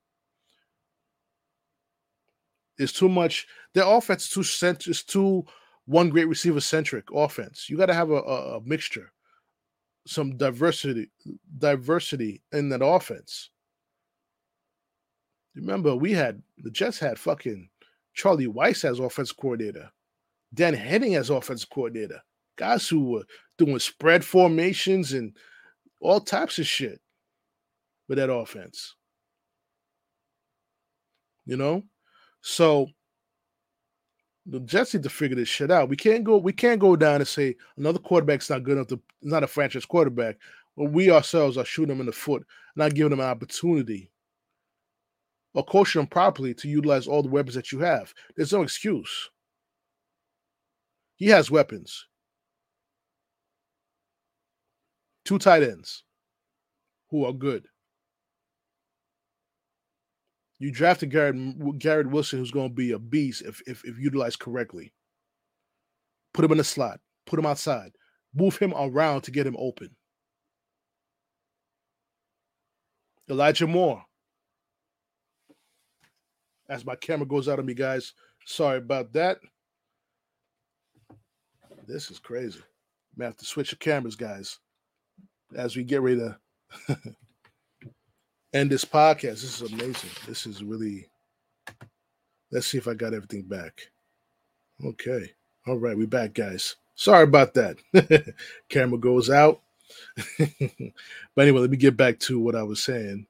It's 2.78 2.92
too 2.92 3.08
much. 3.08 3.46
Their 3.74 3.86
offense 3.86 4.24
is 4.24 4.30
too 4.30 4.42
cent- 4.42 4.86
is 4.86 5.02
too 5.02 5.44
one 5.86 6.10
great 6.10 6.28
receiver 6.28 6.60
centric 6.60 7.06
offense. 7.14 7.70
You 7.70 7.76
got 7.76 7.86
to 7.86 7.94
have 7.94 8.10
a, 8.10 8.16
a, 8.16 8.56
a, 8.56 8.60
mixture, 8.62 9.12
some 10.06 10.36
diversity, 10.36 11.10
diversity 11.58 12.42
in 12.52 12.68
that 12.70 12.84
offense. 12.84 13.50
Remember, 15.54 15.96
we 15.96 16.12
had 16.12 16.42
the 16.58 16.70
Jets 16.70 16.98
had 16.98 17.18
fucking 17.18 17.70
Charlie 18.14 18.46
Weis 18.46 18.84
as 18.84 18.98
offense 18.98 19.32
coordinator, 19.32 19.90
Dan 20.52 20.74
Henning 20.74 21.14
as 21.14 21.30
offense 21.30 21.64
coordinator, 21.64 22.20
guys 22.56 22.88
who 22.88 23.10
were 23.10 23.24
doing 23.56 23.78
spread 23.78 24.24
formations 24.24 25.12
and 25.12 25.34
all 26.00 26.20
types 26.20 26.58
of 26.58 26.66
shit 26.66 27.00
with 28.08 28.18
that 28.18 28.32
offense. 28.32 28.94
You 31.46 31.56
know, 31.56 31.84
so 32.46 32.86
the 34.46 34.60
Jets 34.60 34.94
need 34.94 35.02
to 35.02 35.10
figure 35.10 35.34
this 35.34 35.48
shit 35.48 35.72
out. 35.72 35.88
We 35.88 35.96
can't 35.96 36.22
go. 36.22 36.36
We 36.36 36.52
can't 36.52 36.78
go 36.78 36.94
down 36.94 37.16
and 37.16 37.26
say 37.26 37.56
another 37.76 37.98
quarterback's 37.98 38.48
not 38.48 38.62
good 38.62 38.76
enough 38.76 38.86
to 38.88 39.00
not 39.20 39.42
a 39.42 39.48
franchise 39.48 39.84
quarterback. 39.84 40.36
But 40.76 40.92
we 40.92 41.10
ourselves 41.10 41.58
are 41.58 41.64
shooting 41.64 41.88
them 41.88 41.98
in 41.98 42.06
the 42.06 42.12
foot, 42.12 42.46
not 42.76 42.94
giving 42.94 43.10
them 43.10 43.18
an 43.18 43.26
opportunity 43.26 44.12
or 45.54 45.64
coaching 45.64 45.98
them 45.98 46.06
properly 46.06 46.54
to 46.54 46.68
utilize 46.68 47.08
all 47.08 47.24
the 47.24 47.28
weapons 47.28 47.56
that 47.56 47.72
you 47.72 47.80
have. 47.80 48.14
There's 48.36 48.52
no 48.52 48.62
excuse. 48.62 49.28
He 51.16 51.26
has 51.26 51.50
weapons. 51.50 52.06
Two 55.24 55.40
tight 55.40 55.64
ends 55.64 56.04
who 57.10 57.24
are 57.24 57.32
good. 57.32 57.66
You 60.58 60.72
drafted 60.72 61.10
Garrett 61.10 61.78
Garrett 61.78 62.10
Wilson, 62.10 62.38
who's 62.38 62.50
going 62.50 62.70
to 62.70 62.74
be 62.74 62.92
a 62.92 62.98
beast 62.98 63.42
if, 63.42 63.60
if 63.66 63.84
if 63.84 63.98
utilized 63.98 64.38
correctly. 64.38 64.92
Put 66.32 66.44
him 66.44 66.52
in 66.52 66.58
the 66.58 66.64
slot. 66.64 67.00
Put 67.26 67.38
him 67.38 67.46
outside. 67.46 67.92
Move 68.34 68.56
him 68.58 68.72
around 68.74 69.22
to 69.22 69.30
get 69.30 69.46
him 69.46 69.56
open. 69.58 69.90
Elijah 73.28 73.66
Moore. 73.66 74.02
As 76.68 76.84
my 76.84 76.96
camera 76.96 77.26
goes 77.26 77.48
out 77.48 77.58
on 77.58 77.66
me, 77.66 77.74
guys. 77.74 78.12
Sorry 78.44 78.78
about 78.78 79.12
that. 79.12 79.38
This 81.86 82.10
is 82.10 82.18
crazy. 82.18 82.60
I 83.20 83.24
have 83.24 83.36
to 83.36 83.44
switch 83.44 83.70
the 83.70 83.76
cameras, 83.76 84.16
guys, 84.16 84.58
as 85.56 85.76
we 85.76 85.84
get 85.84 86.02
ready 86.02 86.18
to 86.18 86.36
end 88.56 88.70
this 88.70 88.84
podcast. 88.84 89.42
This 89.42 89.60
is 89.60 89.72
amazing. 89.72 90.10
This 90.26 90.46
is 90.46 90.62
really. 90.62 91.08
Let's 92.50 92.68
see 92.68 92.78
if 92.78 92.88
I 92.88 92.94
got 92.94 93.14
everything 93.14 93.42
back. 93.42 93.90
Okay. 94.84 95.32
All 95.66 95.78
right, 95.78 95.96
we're 95.96 96.06
back, 96.06 96.34
guys. 96.34 96.76
Sorry 96.94 97.24
about 97.24 97.54
that. 97.54 97.76
Camera 98.68 98.98
goes 98.98 99.30
out. 99.30 99.60
but 100.38 101.42
anyway, 101.42 101.60
let 101.60 101.70
me 101.70 101.76
get 101.76 101.96
back 101.96 102.18
to 102.20 102.38
what 102.38 102.54
I 102.54 102.62
was 102.62 102.82
saying. 102.82 103.26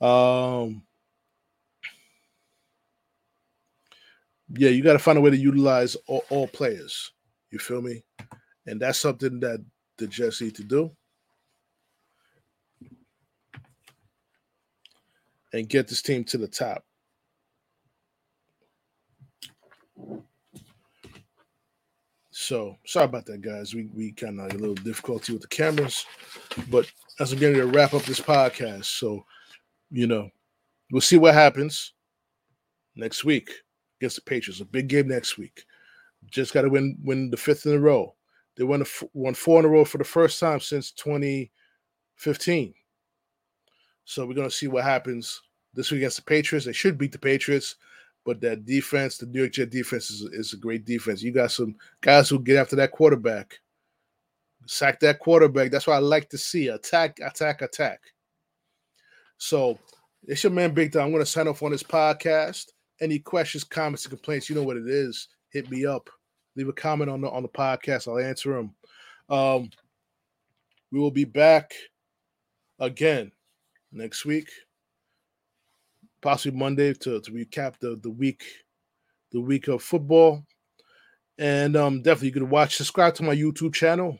Um, 0.00 0.82
yeah, 4.50 4.70
you 4.70 4.82
got 4.82 4.92
to 4.92 4.98
find 4.98 5.18
a 5.18 5.20
way 5.20 5.30
to 5.30 5.36
utilize 5.36 5.96
all, 6.06 6.24
all, 6.30 6.48
players. 6.48 7.12
You 7.50 7.58
feel 7.58 7.82
me? 7.82 8.02
And 8.66 8.80
that's 8.80 8.98
something 8.98 9.40
that 9.40 9.64
the 9.98 10.06
Jets 10.06 10.40
need 10.40 10.54
to 10.56 10.64
do. 10.64 10.90
And 15.52 15.68
get 15.68 15.88
this 15.88 16.02
team 16.02 16.24
to 16.24 16.38
the 16.38 16.48
top. 16.48 16.84
So 22.30 22.76
sorry 22.86 23.04
about 23.04 23.26
that, 23.26 23.40
guys. 23.40 23.74
We 23.74 23.90
we 23.94 24.10
kind 24.12 24.40
of 24.40 24.46
had 24.50 24.54
a 24.54 24.58
little 24.58 24.74
difficulty 24.74 25.32
with 25.32 25.42
the 25.42 25.48
cameras, 25.48 26.04
but 26.70 26.90
as 27.20 27.30
I'm 27.30 27.38
getting 27.38 27.60
to 27.60 27.66
wrap 27.66 27.94
up 27.94 28.02
this 28.02 28.20
podcast, 28.20 28.86
so 28.86 29.24
you 29.90 30.06
know, 30.06 30.30
we'll 30.90 31.02
see 31.02 31.18
what 31.18 31.34
happens 31.34 31.92
next 32.96 33.24
week 33.24 33.50
against 34.00 34.16
the 34.16 34.22
Patriots. 34.22 34.60
A 34.60 34.64
big 34.64 34.88
game 34.88 35.08
next 35.08 35.38
week. 35.38 35.64
Just 36.30 36.52
got 36.54 36.62
to 36.62 36.68
win 36.68 36.96
win 37.04 37.30
the 37.30 37.36
fifth 37.36 37.66
in 37.66 37.74
a 37.74 37.78
row. 37.78 38.14
They 38.56 38.64
won 38.64 38.84
won 39.12 39.34
four 39.34 39.60
in 39.60 39.66
a 39.66 39.68
row 39.68 39.84
for 39.84 39.98
the 39.98 40.04
first 40.04 40.40
time 40.40 40.60
since 40.60 40.90
2015. 40.92 42.74
So 44.04 44.26
we're 44.26 44.34
gonna 44.34 44.50
see 44.50 44.68
what 44.68 44.84
happens 44.84 45.40
this 45.74 45.90
week 45.90 45.98
against 45.98 46.16
the 46.16 46.22
Patriots. 46.22 46.66
They 46.66 46.72
should 46.72 46.98
beat 46.98 47.12
the 47.12 47.18
Patriots, 47.18 47.76
but 48.24 48.40
that 48.40 48.64
defense, 48.64 49.18
the 49.18 49.26
New 49.26 49.40
York 49.40 49.52
Jet 49.52 49.70
defense, 49.70 50.10
is, 50.10 50.22
is 50.32 50.52
a 50.52 50.56
great 50.56 50.84
defense. 50.84 51.22
You 51.22 51.32
got 51.32 51.52
some 51.52 51.76
guys 52.00 52.28
who 52.28 52.38
get 52.38 52.56
after 52.56 52.76
that 52.76 52.92
quarterback, 52.92 53.60
sack 54.66 55.00
that 55.00 55.18
quarterback. 55.18 55.70
That's 55.70 55.86
what 55.86 55.94
I 55.94 55.98
like 55.98 56.28
to 56.30 56.38
see: 56.38 56.68
attack, 56.68 57.18
attack, 57.20 57.62
attack. 57.62 58.00
So 59.38 59.78
it's 60.26 60.42
your 60.42 60.52
man 60.52 60.72
Big 60.74 60.92
Dom. 60.92 61.06
I'm 61.06 61.12
gonna 61.12 61.26
sign 61.26 61.48
off 61.48 61.62
on 61.62 61.72
this 61.72 61.82
podcast. 61.82 62.70
Any 63.00 63.18
questions, 63.18 63.64
comments, 63.64 64.04
and 64.04 64.10
complaints, 64.10 64.48
you 64.48 64.54
know 64.54 64.62
what 64.62 64.76
it 64.76 64.86
is. 64.86 65.28
Hit 65.50 65.70
me 65.70 65.86
up. 65.86 66.08
Leave 66.54 66.68
a 66.68 66.72
comment 66.72 67.10
on 67.10 67.20
the 67.20 67.30
on 67.30 67.42
the 67.42 67.48
podcast. 67.48 68.08
I'll 68.08 68.18
answer 68.18 68.54
them. 68.54 68.74
Um, 69.28 69.70
we 70.90 70.98
will 70.98 71.10
be 71.10 71.24
back 71.24 71.72
again 72.78 73.32
next 73.92 74.24
week, 74.24 74.48
possibly 76.20 76.58
Monday, 76.58 76.94
to, 76.94 77.20
to 77.20 77.30
recap 77.30 77.78
the 77.80 77.98
the 78.02 78.10
week, 78.10 78.42
the 79.32 79.40
week 79.40 79.68
of 79.68 79.82
football. 79.82 80.44
And 81.38 81.76
um, 81.76 82.02
definitely 82.02 82.28
you 82.28 82.34
can 82.34 82.50
watch, 82.50 82.76
subscribe 82.76 83.14
to 83.14 83.22
my 83.22 83.34
YouTube 83.34 83.74
channel. 83.74 84.18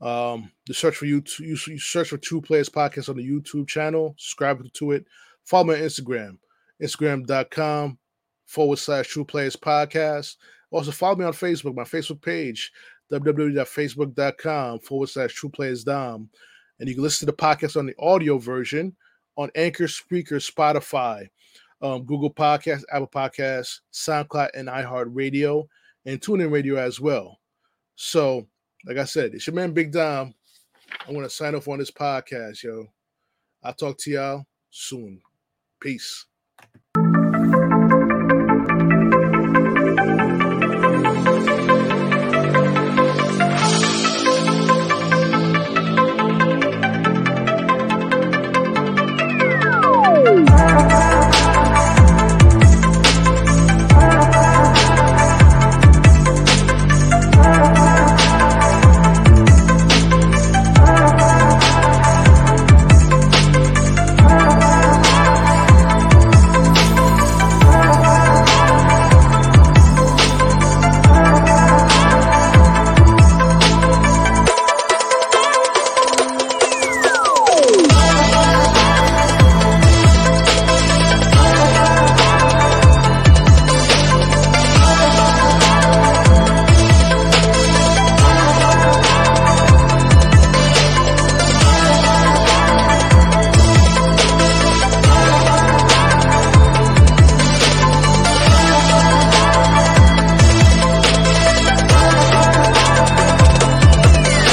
Um, 0.00 0.50
the 0.66 0.74
search 0.74 0.96
for 0.96 1.06
you, 1.06 1.22
you 1.38 1.56
search 1.56 2.10
for 2.10 2.18
True 2.18 2.40
Players 2.40 2.68
Podcast 2.68 3.08
on 3.08 3.16
the 3.16 3.26
YouTube 3.26 3.68
channel. 3.68 4.14
Subscribe 4.18 4.62
to 4.72 4.92
it. 4.92 5.06
Follow 5.44 5.64
me 5.64 5.74
on 5.74 5.80
Instagram, 5.80 6.38
instagram.com 6.82 7.98
forward 8.46 8.78
slash 8.78 9.08
True 9.08 9.24
Players 9.24 9.56
Podcast. 9.56 10.36
Also, 10.70 10.90
follow 10.90 11.16
me 11.16 11.24
on 11.24 11.32
Facebook, 11.32 11.74
my 11.74 11.84
Facebook 11.84 12.20
page, 12.20 12.72
www.facebook.com 13.12 14.80
forward 14.80 15.08
slash 15.08 15.32
True 15.32 15.50
Players 15.50 15.84
Dom. 15.84 16.28
And 16.78 16.88
you 16.88 16.94
can 16.94 17.04
listen 17.04 17.26
to 17.26 17.32
the 17.32 17.36
podcast 17.36 17.76
on 17.76 17.86
the 17.86 17.94
audio 17.98 18.38
version 18.38 18.94
on 19.36 19.50
Anchor, 19.54 19.84
Spreaker, 19.84 20.40
Spotify, 20.40 21.28
um, 21.82 22.04
Google 22.04 22.32
Podcasts, 22.32 22.84
Apple 22.90 23.08
Podcasts, 23.08 23.80
SoundCloud, 23.92 24.50
and 24.54 24.68
iHeartRadio, 24.68 25.66
and 26.06 26.20
TuneIn 26.20 26.50
Radio 26.50 26.76
as 26.76 27.00
well. 27.00 27.40
So, 27.96 28.46
like 28.86 28.98
I 28.98 29.04
said, 29.04 29.34
it's 29.34 29.46
your 29.46 29.54
man 29.54 29.72
Big 29.72 29.92
Dom. 29.92 30.34
I 31.06 31.12
want 31.12 31.24
to 31.24 31.30
sign 31.30 31.54
off 31.54 31.68
on 31.68 31.78
this 31.78 31.90
podcast, 31.90 32.62
yo. 32.62 32.86
I'll 33.62 33.74
talk 33.74 33.98
to 33.98 34.10
y'all 34.10 34.46
soon. 34.70 35.20
Peace. 35.80 36.26